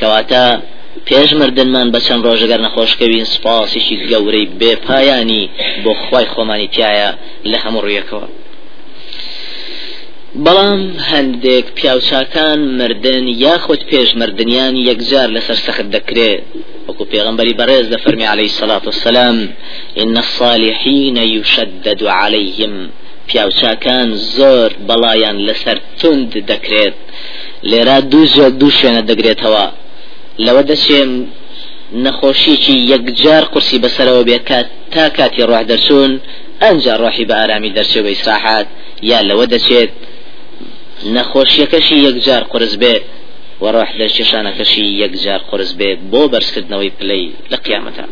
كواتا 0.00 0.62
پێش 1.06 1.32
مردنمان 1.40 1.92
بە 1.92 2.00
چەند 2.06 2.24
ڕۆژەگەر 2.26 2.60
نەخۆشکەوین 2.66 3.26
سپاسیشی 3.34 3.96
گەورەی 4.10 4.46
بێپایانی 4.60 5.44
بۆ 5.84 5.92
خی 6.04 6.26
خۆمانی 6.32 6.68
تایە 6.76 7.10
لە 7.50 7.58
هەموو 7.64 7.84
ڕویەکەوە 7.86 8.28
بەڵام 10.44 10.82
هەندێک 11.10 11.66
پیاوچکان 11.76 12.60
مردن 12.78 13.24
یاخود 13.44 13.80
پێش 13.90 14.08
مردیان 14.20 14.74
یەکجار 14.88 15.28
لەسەر 15.36 15.58
سەخت 15.66 15.86
دەکرێت 15.94 16.40
وەکو 16.88 17.04
پێغمبەری 17.12 17.58
بەڕێز 17.60 17.86
لە 17.92 17.98
فەرمی 18.04 18.26
عليه 18.32 18.48
الصلاة 18.52 18.84
والسلام 18.88 19.38
إن 20.02 20.16
الصالحين 20.24 21.16
يشدد 21.36 22.00
عليهم. 22.20 22.74
پیاوچکان 23.28 24.08
زۆر 24.36 24.70
بەڵایان 24.88 25.36
لەسەر 25.48 25.78
تند 25.98 26.32
دەکرێت. 26.50 26.96
لێرا 27.70 27.98
دوو 28.12 28.50
دوو 28.60 28.70
شوێنە 28.78 29.02
دەگرێتەوە. 29.10 29.66
لەوە 30.44 30.62
دەچێم 30.70 31.10
نەخۆشیی 32.04 32.86
یەکجار 32.92 33.44
قورسی 33.52 33.78
بەسەرەوە 33.84 34.22
بێکات 34.28 34.68
تا 34.92 35.04
کاتی 35.16 35.42
ڕح 35.50 35.62
دەرچوون 35.70 36.12
ئەنجا 36.62 36.94
ڕۆحی 37.02 37.24
بە 37.28 37.34
ئارامی 37.40 37.74
دەرچێ 37.76 38.00
بە 38.04 38.10
ئیسراحات 38.14 38.66
یا 39.10 39.18
لەوە 39.28 39.46
دەچێت 39.54 39.92
نەخۆشیەکەشی 41.14 41.98
یەکجار 42.06 42.42
قرس 42.52 42.74
بێ 42.82 42.94
وەڕۆح 43.62 43.90
دەرچێشانەکەشی 44.00 44.86
یەکجار 45.02 45.40
قرس 45.50 45.70
بێ 45.78 45.90
بۆ 46.10 46.22
بەرزکردنەوەی 46.32 46.94
پلەی 46.98 47.24
لە 47.52 47.56
قیامەتە. 47.64 48.04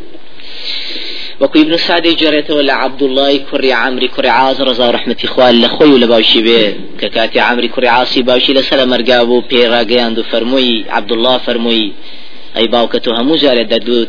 وەکو 1.40 1.56
ابن 1.64 1.76
سعدی 1.76 2.16
جێڕێتەوە 2.20 2.62
لە 2.68 2.74
عبدوڵای 2.82 3.36
کوڕی 3.48 3.72
عمری 3.82 4.08
کوڕی 4.14 4.30
عاز 4.38 4.56
ڕزا 4.68 4.88
ڕحمەتی 4.96 5.26
خوال 5.32 5.54
لە 5.64 5.68
خۆی 5.74 5.90
و 5.92 5.98
لە 5.98 6.06
باوشی 6.12 6.42
بێ 6.46 6.62
کە 7.00 7.08
کاتی 7.14 7.38
عمری 7.38 7.68
کوڕی 7.74 7.88
عاسی 7.96 8.22
باوشی 8.22 8.54
لەسەر 8.58 8.80
مەرگا 8.92 9.24
بوو 9.28 9.44
پێڕاگەیاند 9.50 10.18
و 10.18 10.22
فەرمووی 10.30 10.84
عبدوڵڵا 10.96 11.34
فەرمووی 11.46 11.92
ئەی 12.56 12.66
باوکە 12.74 12.98
تو 13.04 13.10
هەموو 13.18 13.40
جارێ 13.42 13.64
دەدوت 13.72 14.08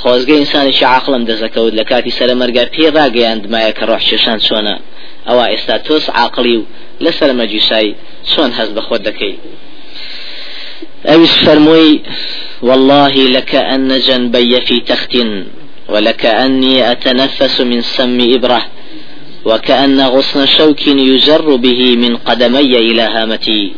خۆزگە 0.00 0.34
ئینسانێکی 0.40 0.84
عقلم 0.96 1.22
دەزەکەوت 1.30 1.72
لە 1.78 1.84
کاتی 1.90 2.10
سەر 2.18 2.30
مەرگا 2.40 2.64
پێڕاگەیاند 2.74 3.44
مایە 3.52 3.72
کە 3.78 3.84
ڕۆح 3.88 4.02
چێشان 4.08 4.38
چۆنە 4.46 4.76
ئەوە 5.28 5.44
ئێستا 5.52 5.76
تۆس 5.86 6.04
عاقلی 6.18 6.56
و 6.56 6.64
لەسەر 7.04 7.30
مەجیسای 7.40 7.94
چۆن 8.32 8.50
هەز 8.58 8.68
بە 8.76 8.82
خۆت 8.86 9.02
دەکەی 9.08 9.34
فەرمووی 11.44 11.92
والله 12.68 13.14
لك 13.36 13.54
أن 13.54 14.00
جنبي 14.08 14.60
في 14.66 14.80
تخت 14.80 15.12
ولكأني 15.92 16.92
أتنفس 16.92 17.60
من 17.60 17.80
سم 17.80 18.18
إبرة 18.36 18.62
وكأن 19.44 20.00
غصن 20.00 20.46
شوك 20.46 20.86
يجر 20.86 21.56
به 21.56 21.96
من 21.96 22.16
قدمي 22.16 22.72
إلى 22.88 23.02
هامتي. 23.02 23.74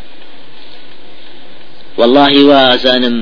والله 1.98 2.44
وأزانم 2.44 3.16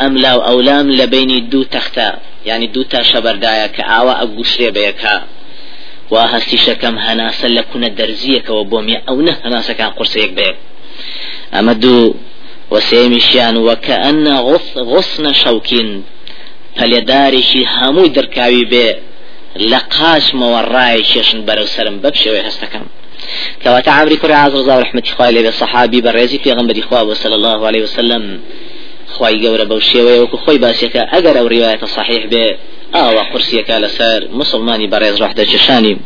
أملا 0.00 0.32
أولام 0.52 0.90
لبين 0.90 1.48
دو 1.48 1.62
تختا 1.62 2.18
يعني 2.46 2.66
دو 2.66 2.82
تا 2.82 3.02
شبردايا 3.02 3.66
كآوا 3.66 4.22
أقشري 4.22 4.70
بيكا. 4.70 5.16
شەکەم 6.66 6.96
هەناسە 7.06 7.46
لە 7.56 7.62
کونە 7.70 7.88
دەرزیەکەوە 7.98 8.62
بۆمی 8.70 9.02
ئەو 9.06 9.18
نە 9.26 9.32
هەناسەکان 9.42 9.90
قورسەیەک 9.96 10.32
بێ 10.38 10.48
ئەمە 11.54 11.74
دوو 11.82 12.14
وەسێمیشیان 12.72 13.56
وەکە 13.68 13.96
غصن 14.90 15.24
شەوکین 15.42 15.88
پەلێدارێکی 16.78 17.62
هەمووی 17.76 18.14
دەرکاوی 18.16 18.64
بێ 18.72 18.88
لە 19.70 19.80
قاشمەوە 19.94 20.60
ڕای 20.74 21.00
کێشن 21.10 21.40
بەرەو 21.46 21.66
سرم 21.74 21.96
بەب 22.02 22.14
شێوەی 22.22 22.46
هەستەکەم 22.48 22.84
كواتا 23.62 23.90
عمري 23.90 24.16
كرة 24.16 24.34
عز 24.34 24.54
رضا 24.54 24.76
ورحمة 24.76 25.02
خواه 25.16 25.30
لبي 25.30 25.50
صحابي 25.50 26.00
برزي 26.00 26.38
في 26.38 26.52
غنبري 26.52 26.82
خواه 26.82 27.14
صلى 27.14 27.34
الله 27.34 27.66
عليه 27.66 27.82
وسلم. 27.82 28.40
خواهي 29.08 29.48
قورة 29.48 29.64
بوشيوه 29.64 30.20
وكو 30.20 30.36
خوي 30.36 30.58
باسيكا 30.58 31.00
اگر 31.18 31.38
أو 31.38 31.46
رواية 31.46 31.84
صحيح 31.84 32.26
بي 32.26 32.56
آوا 32.94 33.22
قرسيكا 33.32 33.78
لسر 33.78 34.28
مسلماني 34.32 34.86
برز 34.86 35.22
روح 35.22 35.32
دجشاني. 35.32 35.98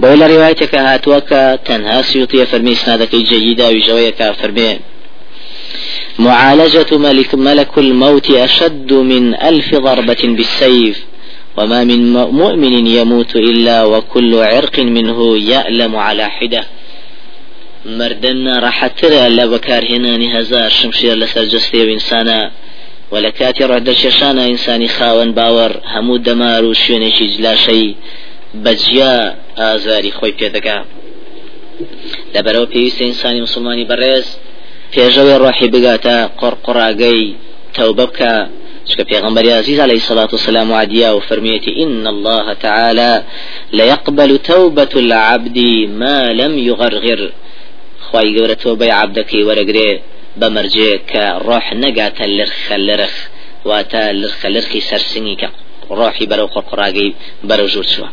بولا 0.00 0.26
روايتك 0.26 0.74
هاتوكا 0.74 1.56
تنها 1.56 2.02
سيوطية 2.02 2.44
فرمي 2.44 2.74
سنادك 2.74 3.14
جيدة 3.16 3.68
وجويك 3.68 4.32
فرمي. 4.32 4.78
معالجة 6.18 6.98
ملك، 6.98 7.34
ملك 7.34 7.78
الموت 7.78 8.30
أشد 8.30 8.92
من 8.92 9.34
ألف 9.34 9.74
ضربة 9.74 10.22
بالسيف 10.24 11.04
وما 11.56 11.84
من 11.84 12.12
مؤمن 12.12 12.86
يموت 12.86 13.36
إلا 13.36 13.84
وكل 13.84 14.34
عرق 14.34 14.78
منه 14.78 15.38
يألم 15.38 15.96
على 15.96 16.30
حدة. 16.30 16.64
مردنا 17.86 18.58
راحتر 18.58 19.28
لا 19.28 19.46
بكار 19.46 19.84
هنا 19.92 20.38
هزار 20.38 20.68
شمشير 20.68 21.14
لسر 21.14 21.44
جستي 21.44 21.84
وإنسانا 21.84 22.50
ولا 23.10 23.30
كاتي 23.30 23.64
روح 23.64 23.78
درششانا 23.78 24.46
إنساني 24.46 24.88
خاون 24.88 25.32
باور 25.32 25.80
همو 25.84 26.16
دمار 26.16 26.64
وشوينيشي 26.64 27.26
جلا 27.26 27.54
شيء 27.54 27.94
بجيا 28.54 29.36
آزاري 29.58 30.10
خوي 30.10 30.30
بيدكا 30.30 30.84
لبرو 32.34 32.66
پێویستە 32.66 33.02
ئینسانی 33.02 33.40
مسلمانی 33.40 33.86
بەڕێز 33.90 34.26
پێشەوەی 34.92 35.40
ڕۆحی 35.42 35.68
بگاتە 35.74 36.16
قڕقڕاگەی 36.40 37.22
تەوبە 37.76 38.06
بکە 38.10 38.34
شك 38.90 39.00
پیغمبر 39.12 39.44
عزيز 39.60 39.80
عليه 39.80 39.98
الصلاة 40.02 40.30
والسلام 40.32 40.72
عديا 40.72 41.10
وفرميتي 41.16 41.82
إن 41.84 42.06
الله 42.14 42.46
تعالى 42.52 43.12
ليقبل 43.72 44.30
توبة 44.38 44.92
العبد 45.04 45.58
ما 46.00 46.32
لم 46.40 46.52
يغرغر. 46.58 47.20
خواهي 48.06 48.38
قورة 48.38 48.52
توبة 48.52 48.92
عبدك 48.92 49.30
ورقري 49.34 50.00
بمرجي 50.36 50.98
كروح 50.98 51.72
نقاتا 51.72 52.24
لرخ 52.24 52.72
لرخ 52.72 53.14
واتا 53.64 54.12
لرخ 54.12 54.46
لرخي 54.46 54.80
سرسني 54.80 55.36
روحي 55.90 56.26
برو 56.26 56.46
قرقراقي 56.46 57.12
برو 57.44 57.66
جور 57.66 57.86
شوا 57.94 58.08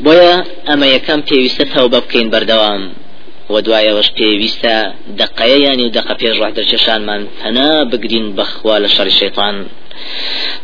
بويا 0.00 0.44
أما 0.72 0.86
يكام 0.86 1.22
پێویستە 1.28 1.64
تەوبە 1.74 1.98
بکەین 2.04 2.28
بەردەوام 2.32 2.82
و 3.52 3.54
دوایەوەش 3.66 4.08
پێویستە 4.18 4.76
دقەیە 5.20 5.58
ینی 5.66 5.84
و 5.86 5.94
دقە 5.96 6.14
پێش 6.20 6.36
ڕح 6.42 6.52
دەرچێشانمان 6.56 7.22
هەنا 7.44 7.70
بگرین 7.90 8.26
بەخوا 8.36 8.76
لە 8.84 8.88
شەڕی 8.94 9.14
شەیطان 9.20 9.56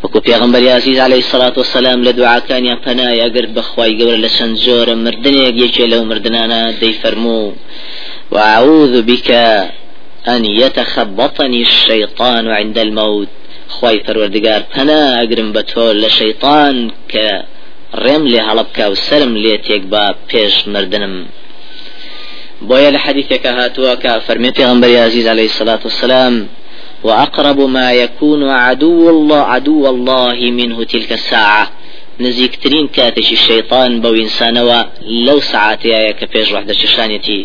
وەکو 0.03 0.19
پێغمبەر 0.29 0.63
عزیز 0.79 0.99
عليه 1.07 1.23
الصلاة 1.25 1.55
والسلام 1.61 1.99
لە 2.07 2.13
دوعاکانیان 2.19 2.79
پەنای 2.87 3.21
ئەگرت 3.25 3.51
بەخوای 3.57 3.97
گەورە 3.99 4.19
لە 4.25 4.31
چەند 4.37 4.55
جۆرە 4.65 4.95
مردنێک 5.05 5.55
یەکێ 5.65 5.85
لەو 5.93 6.03
مردانە 6.11 6.63
دەی 6.81 6.95
فەرموو. 7.01 7.55
وأعوذ 8.33 8.95
بك 9.11 9.31
أن 10.35 10.43
يتخبطني 10.63 11.61
الشيطان 11.69 12.45
عند 12.59 12.79
الموت. 12.79 13.29
خواي 13.69 13.99
فروردگار 14.07 14.61
پنا 14.73 15.03
اگرم 15.23 15.53
بتول 15.53 15.97
لشيطان 16.03 16.91
ك 17.13 17.15
رم 17.95 18.23
لي 18.33 18.41
هلبك 18.49 18.79
وسلم 18.91 19.37
ليتيك 19.37 19.83
با 19.93 20.15
پیش 20.29 20.55
مردنم. 20.69 21.15
بويا 22.63 22.91
لحديثك 22.91 23.47
هاتوا 23.47 24.19
فرمي 24.19 24.51
پیغمبر 24.51 24.97
عزيز 24.97 25.27
عليه 25.29 25.45
الصلاة 25.45 25.81
والسلام 25.85 26.47
وأقرب 27.03 27.61
ما 27.61 27.93
يكون 27.93 28.51
عدو 28.51 29.11
الله 29.11 29.37
عدو 29.37 29.89
الله 29.89 30.51
منه 30.51 30.85
تلك 30.85 31.13
الساعة 31.13 31.71
نزيكترين 32.21 32.89
كاتش 32.89 33.33
الشيطان 33.33 34.01
بو 34.01 34.15
إنسانوا 34.15 34.83
لو 35.27 35.41
ساعتي 35.41 36.13
كبيج 36.13 36.47
پێش 36.47 36.49
ڕحدەچشانێتی 36.55 37.41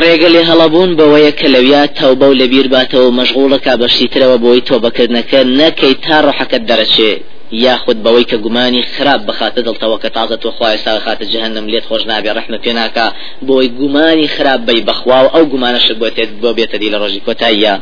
ڕێگە 0.00 0.28
لێ 0.34 0.42
هەڵەبوون 0.50 0.90
بەوەیە 0.98 1.32
کە 1.38 1.46
لەویا 1.54 1.86
تەوبە 1.98 2.26
و 2.28 2.38
لەبیر 2.40 2.66
باتەوە 2.74 3.16
مەشغوڵەکە 3.18 3.72
بەشتیترەوە 3.82 4.36
بۆی 4.44 4.64
تۆبەکردنەکە 4.68 5.40
نەکەی 5.60 5.94
تا 6.04 6.16
ڕحەکەت 6.26 6.62
دەرەچێ 6.70 7.12
یاخود 7.52 8.02
بەوەی 8.04 8.26
کە 8.30 8.36
گومانی 8.44 8.82
خراپ 8.82 9.20
بخاتە 9.28 9.60
دڵتەوە 9.66 9.96
کە 10.02 10.10
تازە 10.16 10.36
تۆ 10.42 10.48
خوای 10.56 10.78
سا 10.78 11.00
خاتە 11.04 11.24
جهنم 11.32 11.66
لێت 11.72 11.84
خۆش 11.90 12.02
نابێ 12.10 12.30
ڕحمە 12.38 12.58
پێناکە. 12.64 13.06
بۆی 13.48 13.68
گومانی 13.80 14.28
خراپ 14.28 14.60
بی 14.68 14.80
بەخوا 14.88 15.18
و 15.24 15.28
ئەو 15.34 15.44
گومانەش 15.52 15.86
بۆ 16.00 16.08
تێت 16.16 16.30
بۆ 16.42 16.50
بێتە 16.58 16.76
دی 16.82 16.90
لە 16.94 16.98
ڕۆژی 17.02 17.20
کۆتاییە. 17.26 17.74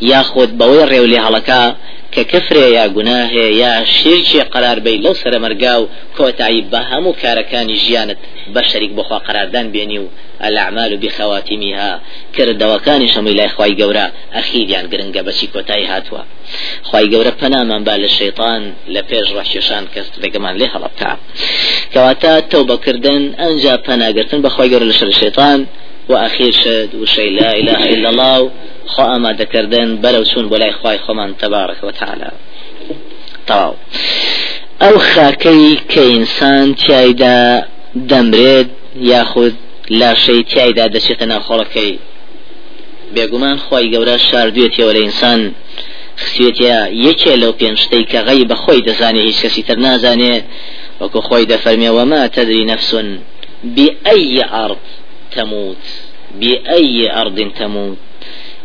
یاخود 0.00 0.50
بەوەی 0.58 0.86
ڕێو 0.90 1.06
لێ 1.12 1.18
هەڵەکە 1.26 1.62
کە 2.14 2.22
کفرێ 2.32 2.66
یا 2.78 2.84
گوناهێ 2.96 3.46
یا 3.62 3.72
شیرکی 3.96 4.40
قرار 4.52 4.78
بی 4.84 4.96
لەو 5.04 5.14
سەرمەرگا 5.22 5.74
و 5.80 5.88
کۆتایی 6.18 6.66
بە 6.72 6.80
هەموو 6.90 7.18
کارەکانی 7.22 7.76
ژیانت 7.84 8.18
بە 8.54 8.62
شەریک 8.70 8.92
بخوا 8.98 9.18
قراردان 9.26 9.66
بێنی 9.74 9.98
و 9.98 10.06
الأعمال 10.44 10.96
بخواتمها. 10.96 12.00
كرد 12.36 12.62
وكان 12.62 13.08
شمي 13.08 13.34
لا 13.34 13.48
خواي 13.48 13.74
جورا 13.74 14.10
أخير 14.32 14.68
يعني 14.70 14.96
قرنجا 14.96 15.22
بشي 15.22 15.46
كوتاي 15.46 15.86
هاتوا. 15.86 16.18
خواي 16.82 17.08
جورا 17.08 17.30
پنا 17.30 17.64
من 17.64 17.84
بال 17.84 18.04
الشيطان 18.04 18.72
لپیش 18.88 19.32
روح 19.32 19.44
ششان 19.44 19.86
كست 19.94 20.12
بقمان 20.22 20.56
ليه 20.56 20.76
هلبتا 20.76 21.16
كواتا 21.94 22.40
توبة 22.40 22.76
كردن 22.76 23.34
أنجا 23.34 23.76
پنا 23.76 24.06
قرتن 24.16 24.42
بخواي 24.42 24.68
جورا 24.68 24.84
لشر 24.84 25.06
الشيطان 25.06 25.66
وأخير 26.08 26.52
شد 26.52 26.94
وشي 26.94 27.30
لا 27.30 27.56
إله 27.56 27.84
إلا 27.84 28.10
الله. 28.10 28.50
خو 28.86 29.02
أما 29.02 29.32
ذكردن 29.32 29.96
بلو 29.96 30.24
سون 30.24 30.48
بلاي 30.48 30.72
خواي 30.72 30.98
خمان 30.98 31.36
تبارك 31.36 31.84
وتعالى 31.84 32.30
طواو 33.46 33.74
أو 34.82 34.98
خاكي 34.98 35.74
كإنسان 35.88 36.76
تيايدا 36.76 37.68
دمرد 37.94 38.68
ياخذ 39.00 39.52
لاشەی 39.90 40.42
تایدا 40.52 40.86
دەچێتە 40.94 41.26
ناوخۆڵەکەی 41.32 41.92
بێگومان 43.14 43.58
خی 43.66 43.86
گەورە 43.92 44.16
شاردوێتەوە 44.28 44.92
لە 44.96 45.00
ئینسان 45.04 45.40
خسوێتە 46.22 46.74
یەکێ 47.06 47.34
لەو 47.42 47.52
پێنجشتەی 47.60 48.04
کە 48.10 48.18
غەی 48.26 48.48
بەخۆی 48.50 48.84
دەزانێ 48.88 49.22
هیچ 49.28 49.38
کەسی 49.44 49.62
تر 49.68 49.78
نازانێ 49.86 50.34
وەکو 51.00 51.20
خۆی 51.28 51.48
دەفەرمێەوە 51.52 52.04
ما 52.12 52.22
تدري 52.36 52.64
نفس 52.72 52.90
بأي 53.76 54.42
أرض 54.64 54.84
تموت. 55.30 55.84
بأي 56.40 57.10
أرض 57.10 57.38
تموت. 57.58 57.98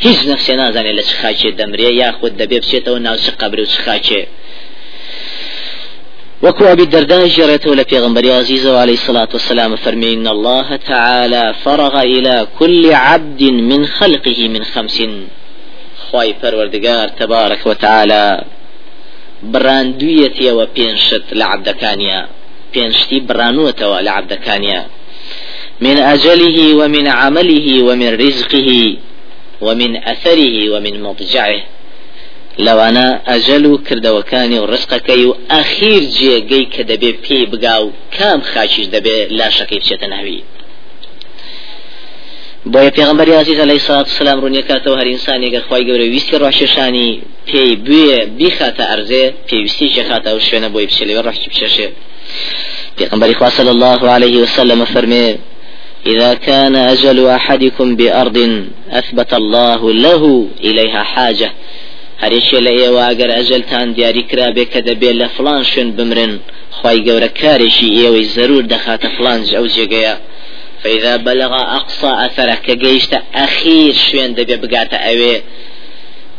هیچ 0.05 0.19
نفسێ 0.31 0.53
نازانێت 0.61 0.95
لە 0.99 1.03
چ 1.09 1.11
خاچێ 1.21 1.49
دەمرێ 1.59 1.89
یاخود 2.01 2.33
دەبێ 2.41 2.57
بچێتەوە 2.63 2.99
ناو 3.07 3.17
چ 3.25 3.27
قبر 3.39 3.59
و 3.59 3.65
چ 3.65 3.75
خاچێ 3.85 4.21
وكو 6.43 6.65
أبي 6.65 6.83
الدرداء 6.83 7.27
جريته 7.27 7.75
لبيغمبر 7.75 8.31
عزيز 8.31 8.67
عليه 8.67 8.93
الصلاة 8.93 9.27
والسلام 9.33 9.75
فرمي 9.75 10.13
إن 10.13 10.27
الله 10.27 10.75
تعالى 10.75 11.55
فرغ 11.65 12.01
إلى 12.01 12.47
كل 12.59 12.93
عبد 12.93 13.43
من 13.43 13.85
خلقه 13.85 14.47
من 14.47 14.63
خمس. 14.63 15.01
خواي 16.11 16.35
پروردگار 16.41 17.09
تبارك 17.19 17.61
وتعالى 17.65 18.43
براندويتي 19.43 20.51
وبينشت 20.51 21.23
لعبدكانيا 21.31 22.27
بينشتي 22.73 23.19
برانوتوا 23.19 24.01
لعبدكانيا 24.01 24.87
من 25.81 25.97
أجله 25.97 26.75
ومن 26.75 27.07
عمله 27.07 27.83
ومن 27.83 28.09
رزقه 28.25 28.97
ومن 29.61 29.91
أثره 30.03 30.55
ومن 30.73 31.03
مضجعه. 31.03 31.61
لەوانە 32.59 33.07
ئەجل 33.29 33.65
و 33.65 33.77
کردەوەکانی 33.87 34.59
و 34.59 34.67
ڕستەکەی 34.73 35.25
و 35.25 35.35
ئەخیر 35.51 36.03
جێگەی 36.17 36.65
کە 36.73 36.81
دەبێ 36.91 37.11
پێی 37.23 37.45
بگا 37.51 37.75
و 37.85 37.93
کام 38.17 38.41
خاچیش 38.51 38.87
دەبێ 38.95 39.17
لاشەکەی 39.39 39.79
بچێتە 39.81 40.07
ناوی. 40.13 40.43
بۆیە 42.71 42.91
پێغمبەری 42.97 43.33
عزیز 43.41 43.59
علیه 43.65 43.79
الصلاة 43.81 44.07
والسلام 44.09 44.39
ڕوونیەکاتەوە 44.43 44.97
هەر 44.99 45.07
ئینسانی 45.11 45.51
گەر 45.53 45.63
خی 45.69 45.83
گەورە 45.87 46.05
ویستی 46.13 46.37
ڕاشێشانی 46.43 47.09
پێی 47.47 47.71
بوێ 47.85 48.19
بیخاتە 48.39 48.83
ئەرزێ 48.91 49.23
پێویستی 49.47 49.87
جێخاتە 49.95 50.29
و 50.35 50.39
شوێنە 50.47 50.69
بۆی 50.73 50.87
بچێ 50.89 51.03
لەوێ 51.09 51.21
ڕحی 51.27 51.47
بچێشێ. 51.51 51.87
پێغمبەری 52.97 53.35
خوا 53.39 53.49
صلی 53.57 53.71
الله 53.75 54.01
عليه 54.15 54.35
وسلم 54.43 54.85
فرمێ 54.93 55.27
إذا 56.07 56.33
كان 56.33 56.75
أجل 56.75 57.27
أحدكم 57.27 57.95
بأرض 57.95 58.37
أثبت 58.91 59.33
الله 59.33 59.93
له 59.93 60.47
إليها 60.63 61.03
حاجة 61.03 61.51
هەرێکێ 62.21 62.59
لە 62.65 62.71
ئێوە 62.79 63.01
ئەگەر 63.09 63.29
ئەجلتان 63.37 63.87
دیاری 63.95 64.23
کرا 64.29 64.47
بێ 64.55 64.65
کە 64.73 64.79
دەبێت 64.87 65.15
لە 65.21 65.27
فلان 65.35 65.63
شوێن 65.71 65.89
بمرن 65.97 66.33
خی 66.77 66.97
گەورە 67.07 67.29
کارێکی 67.41 67.89
ئێوەی 67.99 68.29
زەرور 68.35 68.63
دەخاتە 68.73 69.07
فلانج 69.15 69.47
ئەو 69.55 69.65
جێگەیە 69.75 70.15
فإذا 70.83 71.17
بلغ 71.17 71.53
أقصى 71.53 72.07
أثره 72.25 72.55
كجيشت 72.55 73.13
أخير 73.35 73.93
شوين 73.93 74.33
دبي 74.33 74.55
بقات 74.55 74.93
أوي 74.93 75.41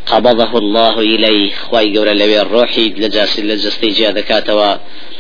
قبضه 0.07 0.59
الله 0.59 1.01
إليه 1.01 1.51
خواي 1.55 1.99
قول 1.99 2.19
لوي 2.19 2.41
الروحي 2.41 2.89
لجاس 2.89 3.39
لجستي 3.41 3.89
جادكاتوا 3.89 4.75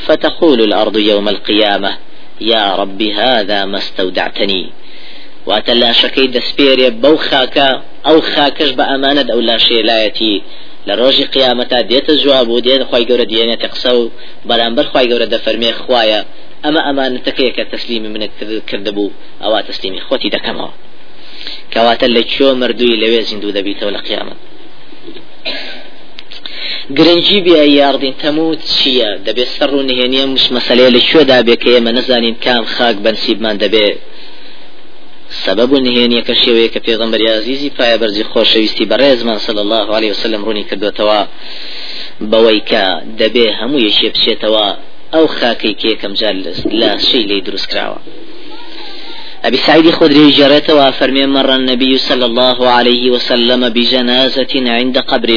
فتقول 0.06 0.60
الأرض 0.60 0.96
يوم 0.96 1.28
القيامة 1.28 1.96
يا 2.40 2.74
ربي 2.74 3.12
هذا 3.12 3.64
ما 3.64 3.78
استودعتني. 3.78 4.70
واتلا 5.46 5.92
شكي 5.92 6.26
دسبيري 6.26 6.90
ئەو 8.06 8.18
خاکەش 8.32 8.70
بە 8.78 8.84
ئەمانەت 8.90 9.28
ئەو 9.32 9.40
لاشێلایەتی. 9.48 10.36
لە 10.88 10.94
ڕۆژی 11.00 11.26
قیامەتا 11.34 11.78
دێتە 11.90 12.12
جواب 12.22 12.46
بوو 12.48 12.64
دێن 12.66 12.82
خی 12.90 13.04
گەورە 13.08 13.26
دیێنێتە 13.32 13.68
قسە 13.72 13.92
و 13.98 14.02
بەرامبەر 14.48 14.86
خی 14.92 15.06
گەورە 15.10 15.26
دەفەرمێ 15.34 15.72
خوایە. 15.82 16.20
ئەمە 16.64 16.80
ئەمانەتەکەی 16.86 17.52
کە 17.56 17.64
تەسلیمی 17.72 18.10
منت 18.14 18.32
کردبوو. 18.70 19.14
ئەوە 19.42 19.60
تەسلیمی 19.68 20.00
خۆتی 20.06 20.30
دەکەمەوە. 20.36 20.72
کەواتە 21.72 22.06
لە 22.16 22.22
چۆ 22.32 22.48
مردووی 22.62 23.00
لەوێ 23.02 23.20
زیندوو 23.28 23.54
دەبیتەوە 23.56 23.92
لە 23.96 24.00
قیامەت. 24.06 24.38
گرنگی 26.96 27.40
بیا 27.46 27.64
یاردین 27.80 28.14
تەموو 28.22 28.58
چییە؟ 28.72 29.10
دەبێت 29.26 29.50
سەر 29.56 29.70
و 29.74 29.82
نهێنیە 29.88 30.24
مش 30.32 30.44
مەسلەیە 30.56 30.90
لە 30.96 31.00
کوێدا 31.08 31.38
بێ 31.46 31.56
کە 31.62 31.68
ئێمە 31.74 31.92
نەزانین 31.98 32.36
کام 32.44 32.64
خاک 32.74 32.96
بەنسیبمان 33.04 33.56
دەبێت 33.62 33.98
سبب 35.46 35.70
نهێنیە 35.86 36.22
کە 36.28 36.34
شێوەیە 36.42 36.68
کە 36.74 36.80
پێغەمبەر 36.86 37.20
عزیزی 37.38 37.70
پایە 37.78 37.96
بەرزی 38.00 38.24
خۆشەویستی 38.32 38.88
بەڕێزمان 38.90 39.38
صلی 39.46 39.62
الله 39.64 39.86
عليه 39.96 40.10
وسلم 40.10 40.44
ڕوونی 40.46 40.64
کردوێتەوە 40.70 41.20
بەوەی 42.30 42.60
کە 42.70 42.84
دەبێ 43.20 43.46
هەموو 43.58 43.84
یەشێ 43.88 44.08
بچێتەوە 44.14 44.66
ئەو 45.14 45.26
خاکەی 45.36 45.74
کێکەم 45.82 46.12
جار 46.20 46.34
لە 46.80 46.90
شەی 47.08 47.24
لی 47.30 47.40
دروست 47.46 47.68
کراوە. 47.70 48.00
أبي 49.48 49.56
سعيد 49.66 49.90
خدري 49.98 50.30
جرته 50.38 50.72
وفرمي 50.78 51.26
مر 51.26 51.50
النبي 51.60 51.98
صلى 52.08 52.24
الله 52.30 52.58
عليه 52.76 53.04
وسلم 53.14 53.68
بجنازة 53.76 54.52
عند 54.78 54.98
قبر 54.98 55.30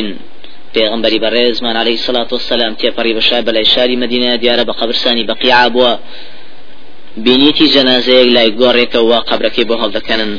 پێغمبەری 0.75 1.19
بەڕێزمان 1.23 1.75
عليه 1.81 1.95
الصلاة 1.99 2.27
والسلام 2.31 2.73
تێپەڕی 2.81 3.13
بەشای 3.17 3.43
بەلای 3.47 3.65
شاری 3.73 3.95
مدینە 4.03 4.39
دیارە 4.43 4.63
بە 4.69 4.73
قبرسانی 4.79 5.27
بەقیع 5.29 5.55
بینیتی 7.23 7.67
جەنازەیەک 7.73 8.27
لای 8.35 8.49
گۆڕێکەوە 8.59 9.17
قبرەکەی 9.29 9.65
بۆ 9.69 9.75
هەڵدەکەنن 9.81 10.31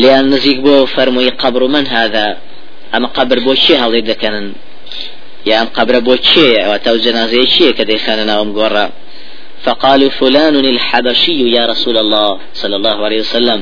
لیان 0.00 0.26
نزیک 0.32 0.58
بۆ 0.66 0.76
فەرمووی 0.94 1.30
قبر 1.42 1.62
من 1.74 1.86
هذا. 1.86 2.26
ئەمە 2.92 3.08
قبر 3.16 3.38
بۆ 3.46 3.52
چێ 3.64 3.74
هەڵی 3.82 4.02
دەکەنن 4.10 4.46
یا 5.48 5.54
ئەم 5.60 5.68
قبرە 5.76 6.00
بۆ 6.06 6.14
چێ 6.28 6.48
ئەوە 6.62 6.78
تا 6.84 6.90
جەنازەیە 7.04 7.46
چیە 7.52 7.70
کە 7.76 7.84
دەیخانە 7.90 8.24
ناوم 8.30 8.50
گۆڕە 8.58 8.86
فقالوا 9.64 10.10
فلان 10.20 10.56
الحبشي 10.56 11.38
يا 11.56 11.64
رسول 11.72 11.96
الله 11.98 12.30
صلى 12.60 12.76
الله 12.76 13.04
عليه 13.06 13.20
وسلم. 13.20 13.60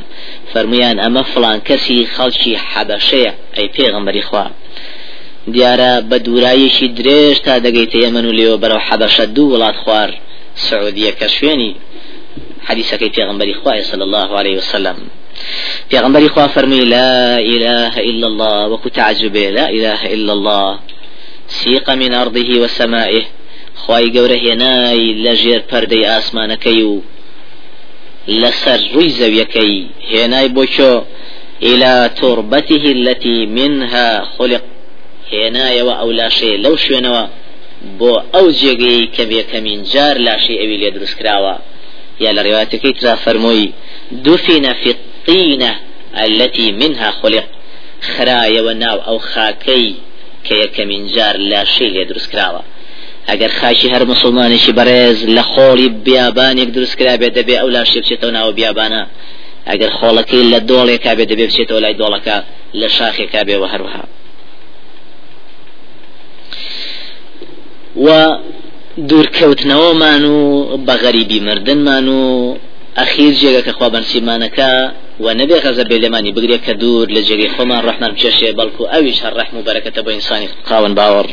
فرميان 0.52 1.00
أما 1.00 1.22
فلان 1.22 1.60
كسي 1.60 2.06
خلشي 2.06 2.56
حبشية 2.58 3.34
أي 3.58 3.68
پیغمبر 3.68 4.18
إخوة 4.18 4.50
دیارە 5.50 5.92
بە 6.10 6.18
دوورایەکی 6.26 6.88
تا 7.44 7.58
دەگەیتە 7.66 7.96
ئێمن 8.02 8.24
و 8.26 8.32
لێوە 8.38 8.56
بەرەو 8.62 8.84
حەبەشە 8.88 9.24
دوو 9.36 9.72
خوار 9.84 10.10
سعودیە 10.54 11.12
کە 11.18 11.26
شوێنی 11.36 11.72
حديثك 12.64 13.04
پیغمبر 13.16 13.52
خواه 13.52 13.82
صلى 13.82 14.02
الله 14.02 14.38
عليه 14.38 14.56
وسلم. 14.56 14.96
پیغمبر 15.90 16.28
خواه 16.28 16.46
فرمي 16.46 16.80
لا 16.80 17.38
إله 17.38 17.98
إلا 18.10 18.26
الله 18.26 18.68
وكو 18.68 18.88
تعجبه 18.88 19.50
لا 19.50 19.70
إله 19.70 20.14
إلا 20.14 20.32
الله. 20.32 20.78
سيق 21.48 21.90
من 21.90 22.14
أرضه 22.14 22.60
وسمائه. 22.62 23.22
خی 23.86 24.04
گەورە 24.14 24.36
هێنای 24.44 25.14
لە 25.24 25.34
ژێر 25.42 25.62
پەردەی 25.70 26.06
ئاسمانەکەی 26.10 26.82
و 26.82 27.00
لەسەر 28.28 28.80
ڕووی 28.92 29.14
زەویەکەی. 29.18 29.74
هێنای 30.12 30.48
بۆچۆ 30.56 30.92
إلى 31.62 32.10
تربته 32.20 32.84
التي 32.96 33.46
منها 33.46 34.24
خلق. 34.38 34.71
هێنایەوە 35.32 35.94
ئەو 36.00 36.10
لاشەیە 36.18 36.56
لەو 36.64 36.74
شوێنەوە 36.84 37.24
بۆ 37.98 38.12
ئەو 38.34 38.46
جێگەی 38.60 39.02
کە 39.14 39.22
بێکەمین 39.30 39.80
جار 39.92 40.16
لاشەی 40.26 40.60
ئەوی 40.60 40.78
لێ 40.82 40.90
دروست 40.96 41.16
کراوە. 41.20 41.54
یا 42.24 42.30
لە 42.36 42.42
ڕێواتەکەی 42.46 42.92
ترا 42.98 43.14
دفن 44.26 44.72
في 44.72 44.90
الطينة 44.96 45.72
التي 46.26 46.72
منها 46.72 47.10
خلق 47.10 47.46
خرايەوە 48.12 48.72
ناو 48.84 48.98
ئەو 49.06 49.18
خاکەی 49.30 49.88
کە 50.46 50.54
یەکەمین 50.62 51.04
جار 51.14 51.36
لاشەی 51.36 51.90
لێ 51.94 52.04
دروست 52.10 52.28
کراوە. 52.32 52.62
ئەگەر 53.30 53.50
خاشی 53.60 53.88
هەر 53.94 54.02
مسلمانێکی 54.12 54.72
بەڕێز 54.78 55.18
لە 55.36 55.42
خۆڵی 55.52 55.88
بیابانێک 56.06 56.68
دروست 56.76 56.96
کرا 56.98 57.14
بێت 57.20 57.32
دەبێ 57.38 57.54
ئەو 57.60 57.68
لاشێ 57.76 58.00
بچێتەوە 58.02 58.32
ناوە 58.36 58.52
بیابانە. 58.58 59.02
ئەگەر 59.70 59.90
خۆڵەکەی 59.98 60.44
لە 60.52 60.58
دۆڵێکا 60.70 61.12
بێت 61.18 61.28
دەبێ 61.32 61.44
بچێتەوە 61.50 61.80
لای 61.84 61.96
دۆڵەکە 62.00 62.36
لە 62.80 62.88
شاخێکا 62.96 63.40
بێەوە 63.48 63.68
هەروها 63.72 64.04
و 67.96 68.08
دوورکەوتنەوەمان 69.08 70.24
و 70.24 70.38
بە 70.86 70.94
غەریبی 71.02 71.40
مردنمان 71.40 72.08
و 72.08 72.56
ئەخیر 72.98 73.34
جێگە 73.40 73.62
کە 73.66 73.72
خوا 73.76 73.88
بەنسیمانەکە 73.94 74.72
و 75.20 75.26
نەبێ 75.40 75.56
غەزە 75.64 75.84
بێ 75.90 75.96
لێمانی 76.02 76.32
بگرێت 76.36 76.62
کە 76.66 76.74
دوور 76.82 77.08
لە 77.16 77.20
جێگەی 77.28 77.52
خۆمان 77.54 77.80
ڕحمان 77.88 78.10
بچێشێ 78.14 78.50
بەڵکو 78.58 78.82
ئەویش 78.92 79.18
هەر 79.24 79.34
ڕحم 79.38 79.54
و 79.56 79.64
بەرەکەتە 79.66 80.00
بۆ 80.04 80.10
ئینسانی 80.14 80.48
قاون 80.68 80.92
باوەڕ. 80.98 81.28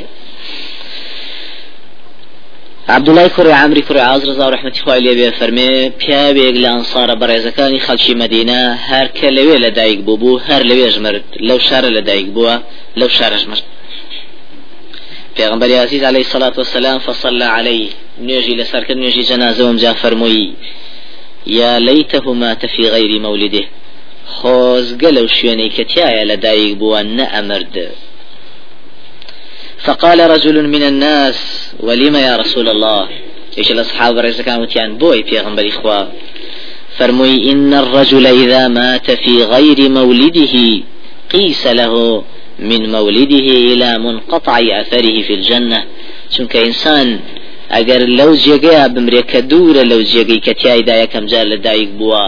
عبد 2.89 3.09
الله 3.09 3.27
كري 3.27 3.51
عمري 3.51 3.81
كري 3.81 3.99
عاز 3.99 4.29
رضا 4.29 4.47
ورحمة 4.47 4.73
خوای 4.83 4.99
لێ 5.05 5.31
فەرمێ 5.39 5.71
پیاوێک 5.99 6.55
لە 6.63 6.69
ئەنسارە 6.73 7.15
بەڕێزەکانی 7.21 7.83
خەڵکی 7.85 8.13
مدینە 8.23 8.59
هەر 8.89 9.07
کە 9.17 9.27
لەوێ 9.37 9.57
لە 9.65 9.69
دایک 9.77 9.99
بوو 10.05 10.17
بوو 10.21 10.39
هەر 10.47 10.61
لەوێژ 10.69 10.95
مرد 11.05 11.23
لەو 11.47 11.59
شارە 11.67 11.89
لە 11.97 12.01
دایک 12.09 12.27
بووە 12.35 12.55
لەو 12.99 13.09
شارەش 13.17 13.43
مرد 13.49 13.63
پیغمبر 15.35 15.69
عزیز 15.85 16.03
عليه 16.03 16.19
الصلاة 16.19 16.53
والسلام 16.57 16.99
فصلى 16.99 17.45
عليه. 17.45 17.89
نيجي 18.21 18.55
لسركن 18.55 18.97
نيجي 18.97 19.21
جنازة 19.21 19.69
ومجا 19.69 19.93
فرموي 19.93 20.53
يا 21.47 21.79
ليته 21.79 22.33
مات 22.33 22.65
في 22.65 22.89
غير 22.89 23.19
مولده. 23.19 23.65
خۆزگە 24.37 25.09
لەو 25.17 25.27
شوێنەی 25.27 25.69
کە 25.75 25.83
تایە 25.93 26.23
لە 26.29 26.35
دایک 26.45 26.73
بووە 26.79 27.01
نەئەمرد 27.17 27.75
فقال 29.85 30.19
رجل 30.19 30.67
من 30.67 30.83
الناس 30.83 31.39
ولما 31.79 32.19
يا 32.19 32.35
رسول 32.37 32.69
الله؟ 32.69 33.07
إيش 33.57 33.71
الاصحاب 33.71 34.17
رئيس 34.17 34.41
كانوا 34.41 34.65
تيان 34.65 34.97
بوي 34.97 35.23
في 35.23 35.39
غنبري 35.39 35.69
اخوا 35.69 36.03
فرمي 36.97 37.51
إن 37.51 37.73
الرجل 37.73 38.25
إذا 38.27 38.67
مات 38.67 39.11
في 39.11 39.43
غير 39.43 39.89
مولده 39.89 40.55
قيس 41.33 41.67
له 41.67 42.23
من 42.59 42.91
مولده 42.91 43.47
الى 43.73 43.97
منقطع 43.97 44.59
اثره 44.81 45.21
في 45.21 45.33
الجنه 45.33 45.85
چونك 46.37 46.55
انسان 46.55 47.19
اگر 47.69 47.99
لو 48.19 48.31
جێگەیە 48.45 48.85
بمرێکە 48.95 49.39
دوورە 49.51 49.83
لەو 49.91 50.01
جێگەی 50.11 50.41
کە 50.45 50.53
تایدا 50.63 50.95
یەکەم 51.03 51.25
جار 51.31 51.45
لە 51.53 51.57
دایک 51.65 51.89
بووە 51.99 52.23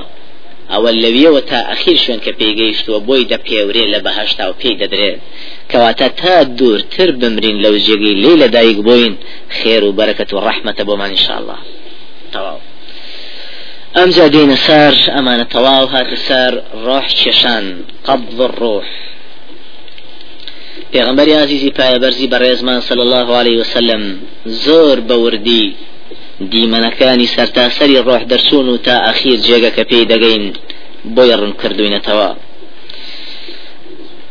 ئەوە 0.71 0.91
لەویەوە 1.03 1.41
تا 1.49 1.59
ئەخیر 1.69 1.97
شوێن 2.03 2.19
کە 2.25 2.31
پێگەیشتووە 2.39 2.99
بۆی 3.07 3.27
دەپێورێ 3.31 3.85
لە 3.93 3.99
بەهشتا 4.05 4.43
و 4.49 4.57
پێی 4.61 4.75
دەدرێت. 4.81 5.19
کەواتە 5.71 6.07
تا 6.21 6.35
دوورتر 6.57 7.09
بمرین 7.21 7.57
لەو 7.63 7.75
جێگەی 7.85 8.15
لێ 8.23 8.33
لە 8.41 8.47
دایک 8.55 8.77
بووین 8.87 9.15
خێر 9.57 9.83
و 9.83 9.95
بەرەکەت 9.97 10.29
و 10.33 10.41
ڕەحمەتە 10.47 10.83
بۆمان 10.87 11.11
انشاءله 11.15 11.57
تەواو. 12.33 12.59
ئەمجا 13.97 14.27
دێنە 14.33 14.57
سەر 14.67 14.93
ئەمانە 15.15 15.45
تەواو 15.53 15.85
هاتە 15.93 16.17
سەر 16.27 16.53
ڕۆح 16.85 17.07
کێشان 17.19 17.65
قبض 18.07 18.39
الروح. 18.49 18.87
پێغمبەری 20.93 21.33
عزیزی 21.43 21.71
پایەبەرزی 21.77 22.31
بەڕێزمان 22.33 22.79
صلی 22.87 23.03
الله 23.07 23.27
عليه 23.39 23.57
وسلم 23.61 24.01
زۆر 24.65 24.97
بەوردی 25.09 25.65
دیمەنەکانی 26.51 27.31
سەرتاسەری 27.35 28.03
ڕۆح 28.07 28.23
دەرچوون 28.31 28.67
و 28.69 28.77
تا 28.85 28.95
ئەخیر 29.05 29.39
جێگە 29.47 29.71
کە 29.75 29.83
پێی 29.89 30.05
دەگەین 30.11 30.45
بۆی 31.15 31.33
ڕوون 31.39 31.53
کردوینەتەوە. 31.61 32.29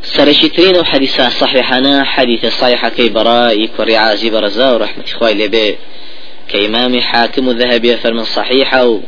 سرشي 0.02 0.48
ترين 0.48 0.76
وحديث 0.76 1.20
صحيحنا 1.20 2.04
حديث 2.04 2.46
صحيح 2.46 2.88
كي 2.88 3.08
براء 3.08 3.66
كري 3.76 3.96
عازي 3.96 4.30
برزا 4.30 4.72
ورحمة 4.72 5.04
إخوائي 5.04 5.34
لبي 5.34 5.76
كإمام 6.48 7.00
حاكم 7.00 7.50
الذهبي 7.50 7.96
فرمي 7.96 8.24
صحيحة 8.24 9.00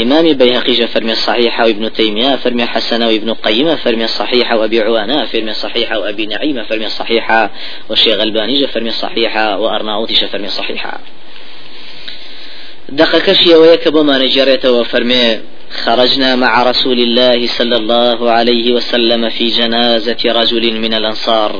إمام 0.00 0.32
بيهقي 0.32 0.86
فرمي 0.86 1.14
صحيحة 1.14 1.66
وابن 1.66 1.92
تيمية 1.92 2.36
فرمي 2.36 2.66
حسنة 2.66 3.06
وابن 3.06 3.34
قيمة 3.34 3.76
فرمي 3.76 4.06
صحيحة 4.06 4.56
وأبي 4.56 4.80
عوانة 4.80 5.24
فرمي 5.24 5.54
صحيحة 5.54 5.98
وأبي 5.98 6.26
نعيمة 6.26 6.62
فرمي 6.62 6.88
صحيحة 6.88 7.50
والشيخ 7.88 8.20
الباني 8.20 8.66
فرمي 8.66 8.90
صحيحة 8.90 9.58
وأرناؤوطي 9.58 10.14
فرمي 10.14 10.48
صحيحة 10.48 11.00
ئەوەیە 12.92 13.76
کە 13.82 13.90
بۆمانە 13.94 14.26
جێڕێتەوە 14.34 14.82
فەرمێ 14.92 15.26
خرجنا 15.84 16.36
مع 16.36 16.62
رسول 16.70 16.98
الله 17.00 17.46
صلى 17.46 17.76
الله 17.76 18.30
عليه 18.30 18.72
وسلم 18.72 19.28
في 19.28 19.48
جنازة 19.48 20.22
رجل 20.24 20.64
من 20.84 20.94
الأنصار. 20.94 21.52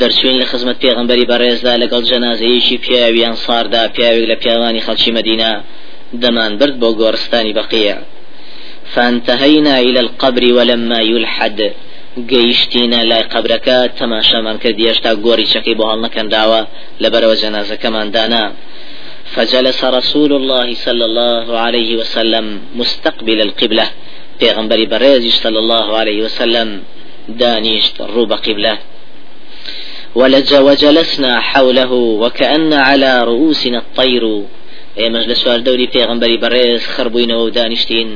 دەرچوین 0.00 0.36
لە 0.42 0.46
خزمەت 0.50 0.78
پێغمبەری 0.84 1.28
بەڕێزدا 1.30 1.74
لەگەڵ 1.82 2.02
جەنازەیەکی 2.10 2.76
پیاوی 2.84 3.24
ئەنساردا 3.26 3.82
پیاوێک 3.94 4.26
لە 4.30 4.36
پیاوانی 4.42 4.80
خەڵکی 4.86 5.10
مدینە 5.18 5.52
دەمان 6.22 6.52
برد 6.60 6.76
بۆ 6.82 6.88
گۆرستانی 7.00 7.52
بەقیە. 7.58 7.96
فانتهينا 8.94 9.74
إلى 9.86 10.00
القبر 10.06 10.42
ولما 10.56 11.00
يلحد. 11.00 11.60
گەیشتینە 12.32 13.00
لای 13.10 13.24
قبرەکە 13.34 13.78
تەماشامان 13.98 14.56
کرد 14.62 14.78
هێشتا 14.86 15.12
گۆری 15.24 15.46
چەکەی 15.52 15.76
بۆ 15.78 15.84
هەڵ 15.90 16.00
نەکەنداوە 16.06 16.60
جەنازەکەمان 17.42 18.08
دانا. 18.16 18.44
فجلس 19.34 19.84
رسول 19.84 20.32
الله 20.32 20.74
صلى 20.74 21.04
الله 21.08 21.46
عليه 21.58 21.96
وسلم 22.00 22.46
مستقبل 22.80 23.40
القبلة. 23.40 23.86
پیغمبری 24.40 24.86
بريزش 24.86 25.34
صلى 25.44 25.58
الله 25.58 25.86
عليه 26.00 26.18
وسلم 26.24 26.68
دانيشت 27.28 28.00
الروب 28.00 28.32
قبلة. 28.32 28.74
ولج 30.14 30.54
وجلسنا 30.54 31.40
حوله 31.40 31.92
وكأن 31.92 32.72
على 32.72 33.12
رؤوسنا 33.24 33.78
الطير. 33.78 34.24
ئێمەش 35.00 35.24
لە 35.30 35.34
سواردەوری 35.42 35.92
پێغمبەری 35.94 36.40
بەڕێز 36.42 36.82
خربووینەوە 36.94 37.42
و 37.44 37.54
دانیشتین. 37.58 38.10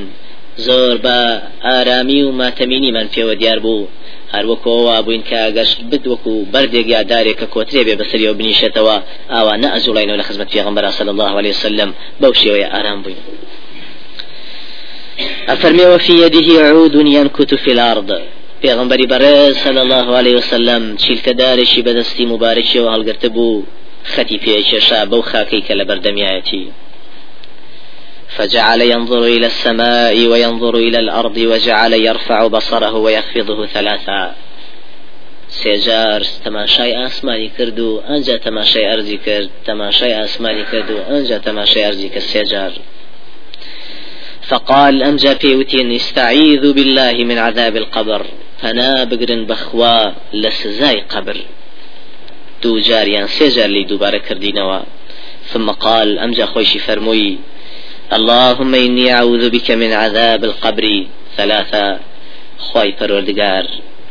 زۆر 0.66 0.96
بە 1.04 1.18
ئارامی 1.66 2.22
و 2.22 2.30
ماتەمینیمان 2.40 3.08
پێوە 3.14 3.34
دیار 3.40 3.58
بوو. 3.64 3.88
هەروەکەوە 4.34 4.96
بووین 5.04 5.22
کە 5.30 5.40
گەشت 5.56 5.78
بدوەکو 5.90 6.34
بەردێک 6.52 6.86
یادارێک 6.96 7.36
کە 7.40 7.46
کۆترێ 7.54 7.82
بێ 7.86 7.94
بەسەریەوە 8.00 8.38
بنیشێتەوە. 8.38 8.96
ئاوا 9.32 9.54
نە 9.62 9.68
ئەزوڵینەوە 9.74 10.18
لە 10.20 10.24
خزمەت 10.28 10.48
پێغمبەر 10.54 10.84
صلی 10.98 11.12
الله 11.14 11.32
عليه 11.38 11.52
وسلم. 11.56 11.90
بەو 12.20 12.32
شێوەیە 12.40 12.68
ئارام 12.74 13.00
بووین. 13.02 13.20
أفرمي 15.54 15.84
وفي 15.94 16.12
يده 16.24 16.48
عود 16.68 16.94
ينكت 16.94 17.54
في 17.54 17.70
الأرض. 17.76 18.10
پیغمبری 18.62 19.06
بەڕێز 19.12 19.54
صلى 19.64 19.80
الله 19.80 20.16
عليه 20.18 20.34
وسلم 20.36 20.82
چیلکە 21.02 21.32
دارێکی 21.40 21.84
بەدەستی 21.86 22.24
مبارەکی 22.32 22.78
و 22.78 22.90
هەڵگرتە 22.94 23.28
بوو. 23.36 23.62
خەتی 24.04 24.38
پێشێشا 24.44 25.00
بەو 25.10 25.22
خاکەی 25.30 25.62
کە 25.66 25.74
لە 25.80 25.84
بەردەمیایەتی. 25.88 26.66
فجعل 28.36 28.80
ينظر 28.80 29.22
إلى 29.24 29.46
السماء 29.46 30.26
وينظر 30.26 30.74
إلى 30.74 30.98
الأرض 30.98 31.36
وجعل 31.36 31.92
يرفع 31.92 32.46
بصره 32.46 32.94
ويخفضه 32.94 33.66
ثلاثا. 33.66 34.34
سێجار 35.50 36.22
تەماشای 36.44 36.92
ئاسمانی 37.00 37.50
کرد 37.58 37.78
و 37.80 38.02
ئەنج 38.08 38.26
تەماشای 38.46 38.84
ئەرزی 38.90 39.18
کرد 39.26 39.50
تەماشای 39.66 40.12
ئاسمانی 40.20 40.64
کرد 40.72 40.90
و 40.90 40.98
ئەنج 41.10 41.30
تەماشای 41.46 42.08
کرد. 42.14 42.26
سێجار. 42.34 42.72
فقال 44.48 45.02
أمجا 45.02 45.32
بيوتين 45.34 45.92
استعيذ 45.92 46.72
بالله 46.72 47.24
من 47.24 47.38
عذاب 47.38 47.76
القبر. 47.76 48.22
فنا 48.62 49.04
بقرن 49.04 49.44
بخوا 49.46 50.12
لسزاي 50.32 51.00
قبر. 51.00 51.36
دو 52.62 52.78
جاريان 52.78 53.26
سيجار 53.26 53.68
لي 53.68 53.84
دوباره 53.84 54.18
كردينوا 54.18 54.80
ثم 55.52 55.70
قال 55.70 56.18
أمجا 56.18 56.46
خويشي 56.46 56.78
فرموي 56.78 57.38
اللهم 58.12 58.74
إني 58.74 59.14
أعوذ 59.14 59.50
بك 59.50 59.70
من 59.70 59.92
عذاب 59.92 60.44
القبر. 60.44 61.06
ثلاثة 61.36 61.98
خواي 62.58 62.92
پروردگار 63.00 63.64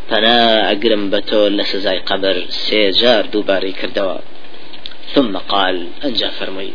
فنا 0.10 0.72
أقرم 0.72 1.10
بتول 1.10 1.58
لسزاي 1.58 1.98
قبر. 1.98 2.46
سيجار 2.50 3.26
دوباري 3.26 3.72
كردوا 3.72 4.18
ثم 5.14 5.38
قال 5.38 5.88
أنجا 6.06 6.30
فرمي 6.30 6.72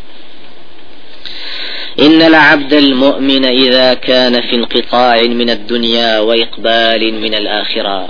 إن 2.01 2.23
العبد 2.23 2.73
المؤمن 2.73 3.45
إذا 3.45 3.95
كان 3.95 4.41
في 4.41 4.55
انقطاع 4.57 5.23
من 5.23 5.51
الدنيا 5.51 6.19
وإقبال 6.19 7.15
من 7.15 7.35
الآخرة. 7.35 8.09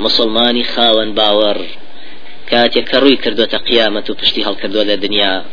مسلماني 0.00 0.64
خاون 0.64 1.14
باور. 1.14 1.58
كاتي 2.50 2.82
كروي 2.82 3.16
كردوة 3.16 3.46
قيامة 3.68 4.16
پشتی 4.20 4.40
هل 4.46 4.54
كردوة 4.54 4.82
الدنيا 4.82 5.44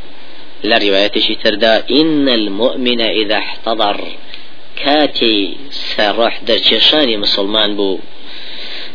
لا 0.63 0.77
روايتشي 0.77 1.35
تردا 1.35 1.83
إن 1.91 2.29
المؤمن 2.29 3.01
إذا 3.01 3.37
احتضر 3.37 3.99
كاتي 4.83 5.57
سروح 5.71 6.41
درچشاني 6.47 7.17
مسلمان 7.17 7.75
بو 7.75 7.99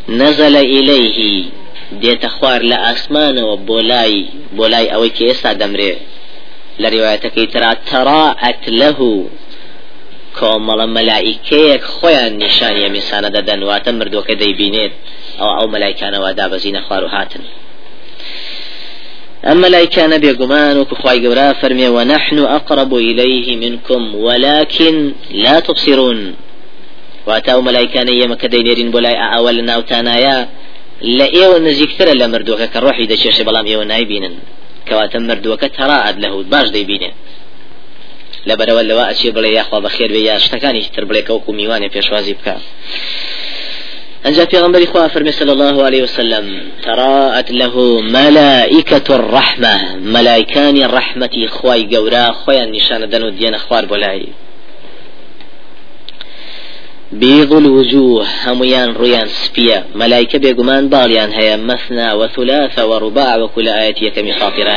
نزل 0.09 0.55
إليه 0.55 1.45
دێتە 2.01 2.27
خوار 2.35 2.61
لە 2.71 2.77
ئاسمانەوە 2.85 3.55
بۆ 3.67 3.77
لای 3.91 4.13
بۆ 4.57 4.65
لای 4.73 4.87
ئەوەی 4.91 5.11
کە 5.17 5.23
ئێستا 5.29 5.51
دەمرێ. 5.61 5.93
لە 6.81 6.87
ڕواەتەکەی 6.93 7.47
ترا 7.53 7.71
تەڕائەت 7.89 8.61
لەه 8.79 8.99
کۆمەڵە 10.37 10.87
مەلایکەیەک 10.97 11.83
خۆیان 11.95 12.33
نیشانە 12.43 12.87
میسانە 12.95 13.29
دەدەن 13.37 13.61
واتە 13.69 13.91
مردوەکە 13.99 14.35
دەیبینێت. 14.41 14.93
ئەو 15.39 15.49
ئەو 15.57 15.67
مەلایکانەوە 15.73 16.29
دابەزینە 16.39 16.81
خوار 16.85 17.03
و 17.05 17.13
هاتن. 17.15 17.43
أما 19.51 19.67
لا 19.67 19.85
كان 19.85 20.17
بيقمان 20.17 20.77
وكخواي 20.77 21.27
قورا 21.27 21.53
فرمي 21.53 21.87
ونحن 21.87 22.39
أقرب 22.39 22.95
إليه 22.95 23.55
منكم 23.55 24.15
ولكن 24.15 25.13
لا 25.31 25.59
تبصرون. 25.59 26.35
واتاو 27.27 27.61
ملايكان 27.61 28.07
يما 28.07 28.35
كدينيرين 28.35 28.91
بولاي 28.91 29.15
أول 29.37 29.63
ناوتانايا 29.63 30.49
لا 31.01 31.33
إيو 31.33 31.57
نزيكتر 31.57 32.07
لمردوك 32.13 32.61
كروحي 32.61 33.05
دا 33.05 33.15
شيش 33.15 33.41
بلام 33.41 33.65
إيو 33.65 33.83
نايبينن. 33.83 34.35
كواتا 34.87 35.19
مردوك 35.19 35.61
تراعد 35.77 36.19
له 36.19 36.43
باش 36.43 36.69
ديبينه 36.69 37.11
لبرەوە 38.49 38.83
لەوە 38.89 39.03
ئەچێ 39.09 39.29
بڵێ 39.35 39.49
یاخوا 39.57 39.79
بەخێر 39.85 40.09
بێ 40.15 40.21
یا 40.29 40.35
شتەکانی 40.43 40.89
تر 40.95 41.03
بڵێکە 41.09 41.31
وەکو 41.35 41.51
میوانێ 41.59 41.89
پێشوازی 41.95 42.35
أنجا 44.25 44.45
في 44.45 44.57
غنبري 44.57 44.85
خواه 44.85 45.07
فرمي 45.07 45.31
صلى 45.31 45.51
الله 45.51 45.83
عليه 45.83 46.03
وسلم 46.03 46.61
تراءت 46.83 47.51
له 47.51 48.01
ملائكة 48.01 49.15
الرحمة 49.15 49.95
ملائكان 49.95 50.77
الرحمة 50.77 51.47
خواي 51.47 51.95
قورا 51.95 52.31
خويا 52.31 52.65
نشان 52.65 53.09
دنو 53.09 53.29
ديان 53.29 53.57
خوار 53.57 53.85
بولاي. 53.85 54.27
بيض 57.11 57.53
الوجوه 57.53 58.27
هميان 58.45 58.93
ريان 58.93 59.27
سبيا 59.27 59.85
ملائكة 59.95 60.39
بيقمان 60.39 60.89
باليان 60.89 61.31
هيا 61.31 61.55
مثنى 61.55 62.13
وثلاث 62.13 62.79
ورباع 62.79 63.37
وكل 63.37 63.67
آية 63.67 63.95
يكمي 64.01 64.33
خاطر 64.33 64.67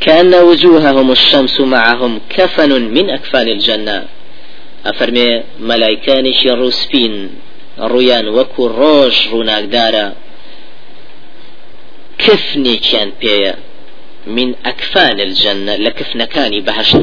كأن 0.00 0.34
وجوههم 0.34 1.10
الشمس 1.12 1.60
معهم 1.60 2.20
كفن 2.36 2.82
من 2.82 3.10
أكفان 3.10 3.48
الجنة. 3.48 4.04
ئەفەرمێ 4.86 5.30
مەلایکانێکی 5.68 6.50
ڕووسپین 6.60 7.14
ڕویان 7.92 8.26
وەکو 8.36 8.62
ڕۆژ 8.80 9.14
ڕووناکدارە. 9.32 10.06
کفنێکیان 12.22 13.10
پێیە. 13.20 13.54
من 14.36 14.48
ئەکفان 14.66 15.18
الجنة 15.26 15.74
لە 15.84 15.90
کفنەکانی 15.98 16.60
بەهشت. 16.66 17.02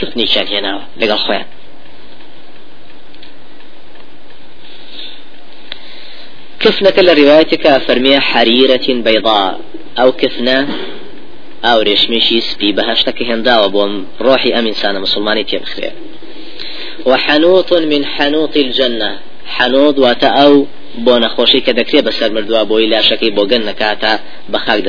کفنێکیان 0.00 0.46
هێناوە 0.52 0.82
لەگەڵ 1.00 1.20
خۆیان. 1.26 1.48
كفنك 6.62 6.98
لروايتك 6.98 7.64
فرمي 7.86 8.20
حريرة 8.20 8.86
بيضاء 8.88 9.60
أو 9.98 10.12
كفنة 10.12 10.68
أو 11.64 11.80
ريشميشي 11.80 12.40
سبي 12.40 12.72
بهشتك 12.72 13.22
هندا 13.22 13.58
وبوم 13.60 14.06
روحي 14.20 14.58
أمين 14.58 14.72
سانا 14.72 14.98
مسلماني 14.98 15.44
تيبخير 15.44 15.92
وحنوط 17.06 17.72
من 17.72 18.04
حنوط 18.04 18.56
الجنة. 18.56 19.10
حنوط 19.46 19.98
واتا 19.98 20.26
أو 20.26 20.66
بۆ 21.06 21.14
نەخۆشی 21.24 21.60
کە 21.66 21.72
دەکرێت 21.78 22.04
بەسەر 22.08 22.30
مردووە 22.36 22.62
بۆی 22.70 22.90
لاشەکەی 22.92 23.34
بۆ 23.36 23.42
گەن 23.50 23.62
نەکاتە 23.70 24.12
بە 24.52 24.58
خاک 24.64 24.80